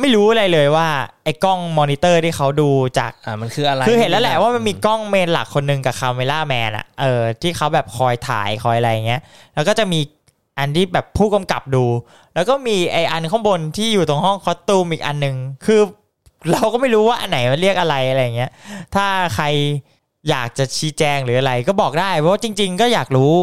[0.00, 0.88] ไม่รู้อะไรเลยว่า
[1.24, 9.20] ไอ้กล้องมอนิเตอร์ที่เขาดูจากอ่ามันคืออะไรคือเห็นแล้วแหละว่ามันมีกล้อง main หลักคนหนึ่งกับ cameraman อะเออที่เขาแบบคอยถ่ายคอยอะไรอย่างเงี้ย
[9.54, 10.00] แล้วก็จะมี
[10.58, 11.84] อันที่แบบผู้กำกับดู
[12.34, 15.80] แล้วก็มีไอ้อันข้างบนที่อยู่ตรงห้อง costume อีกอันหนึ่งคือ
[16.52, 18.50] เราก็ไม่รู้ว่าอันไหนมันเรียกอะไรอะไรอย่างเงี้ย
[18.94, 19.46] ถ้าใคร
[20.30, 23.34] อยากจะชี้แจงหรืออะไรก็บอกได้เพราะว่าจริง ๆ ก็อยากรู้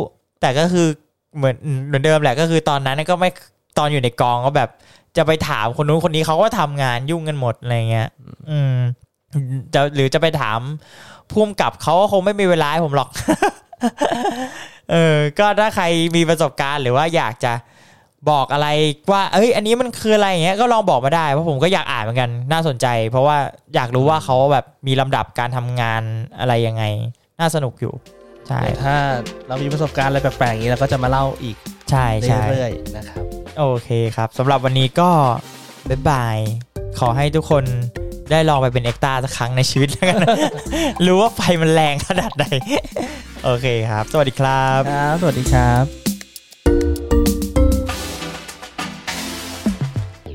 [0.42, 0.88] แต่ก็คือ
[1.38, 1.56] เหมือน
[1.88, 3.30] เหมือนเดิมแหละก็คือตอนนั้นก็ไม่
[3.78, 4.70] ตอนอยู่ในกองก็แบบ
[5.18, 8.08] จะไปถามคนนู้นคนนี้เขาก็ทำงานยุ่งกันหมดอะไรเงี้ย
[8.50, 8.74] อืม
[9.74, 10.60] จะหรือจะไปถาม
[11.32, 13.10] พุ่มกับเขาก็คงไม่มีเวลาให้ผมหรอก
[14.92, 17.54] เออ ก็ถ้าใครมีประสบการณ์หรือว่าอยากจะ
[18.32, 18.68] บอกอะไร
[19.12, 23.38] ว่า เอ้ย อันนี้มันคืออะไรอย่างเงี้ย ก็ลองบอกมาได้ เพราะผมก็อยากอ่านเหมือนกัน น่าสนใจ เพราะว่า
[23.76, 26.02] อยากรู้ว่าเขาแบบมีลำดับการทำงาน
[26.40, 26.84] อะไรยังไง
[27.40, 27.94] น่าสนุกอยู่
[28.48, 28.96] ใช่แต่ถ้า
[29.48, 31.56] เรามีประสบการณ์อะไรแปลกๆอย่างนี้เราก็จะมาเล่าอีก
[31.92, 33.24] ใช่ใช่เรื่อยๆนะครับ
[33.60, 35.10] โอเคครับสำหรับวันนี้ก็
[35.90, 36.38] บ๊ายบาย
[37.00, 37.64] ขอให้ทุกคน
[38.32, 40.20] ได้ลองไปเป็นเอ็กตาสักครั้งในชีวิตแล้วกัน
[41.06, 42.46] รู้ว่าไฟมันแรงขนาดไหน
[43.44, 46.07] โอเคครับ สวัสดีครับ ครับ สวัสดีครับ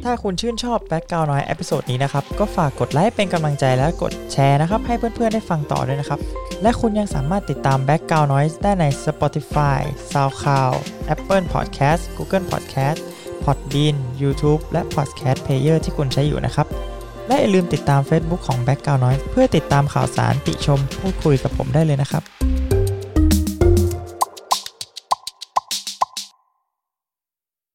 [0.05, 6.21] ถ้าคุณชื่นชอบ Background Noise episode นี้นะครับ ก็ฝากกดไลค์เป็นกำลังใจและกดแชร์นะครับ ให้เพื่อนๆได้ฟังต่อด้วยนะครับ
[6.63, 9.81] และคุณยังสามารถติดตาม Background Noise ได้ใน Spotify,
[10.13, 10.77] SoundCloud,
[11.13, 12.99] Apple Podcast, Google Podcast,
[13.45, 16.67] Podbean, YouTube และ Podcast Player ที่คุณใช้อยู่นะครับ
[17.29, 22.23] และอย่าลืมติดตาม Facebook ของ Background Noise เพื่อติดตามข่าวสารติชมพูดคุยกับผมได้เลยนะครับ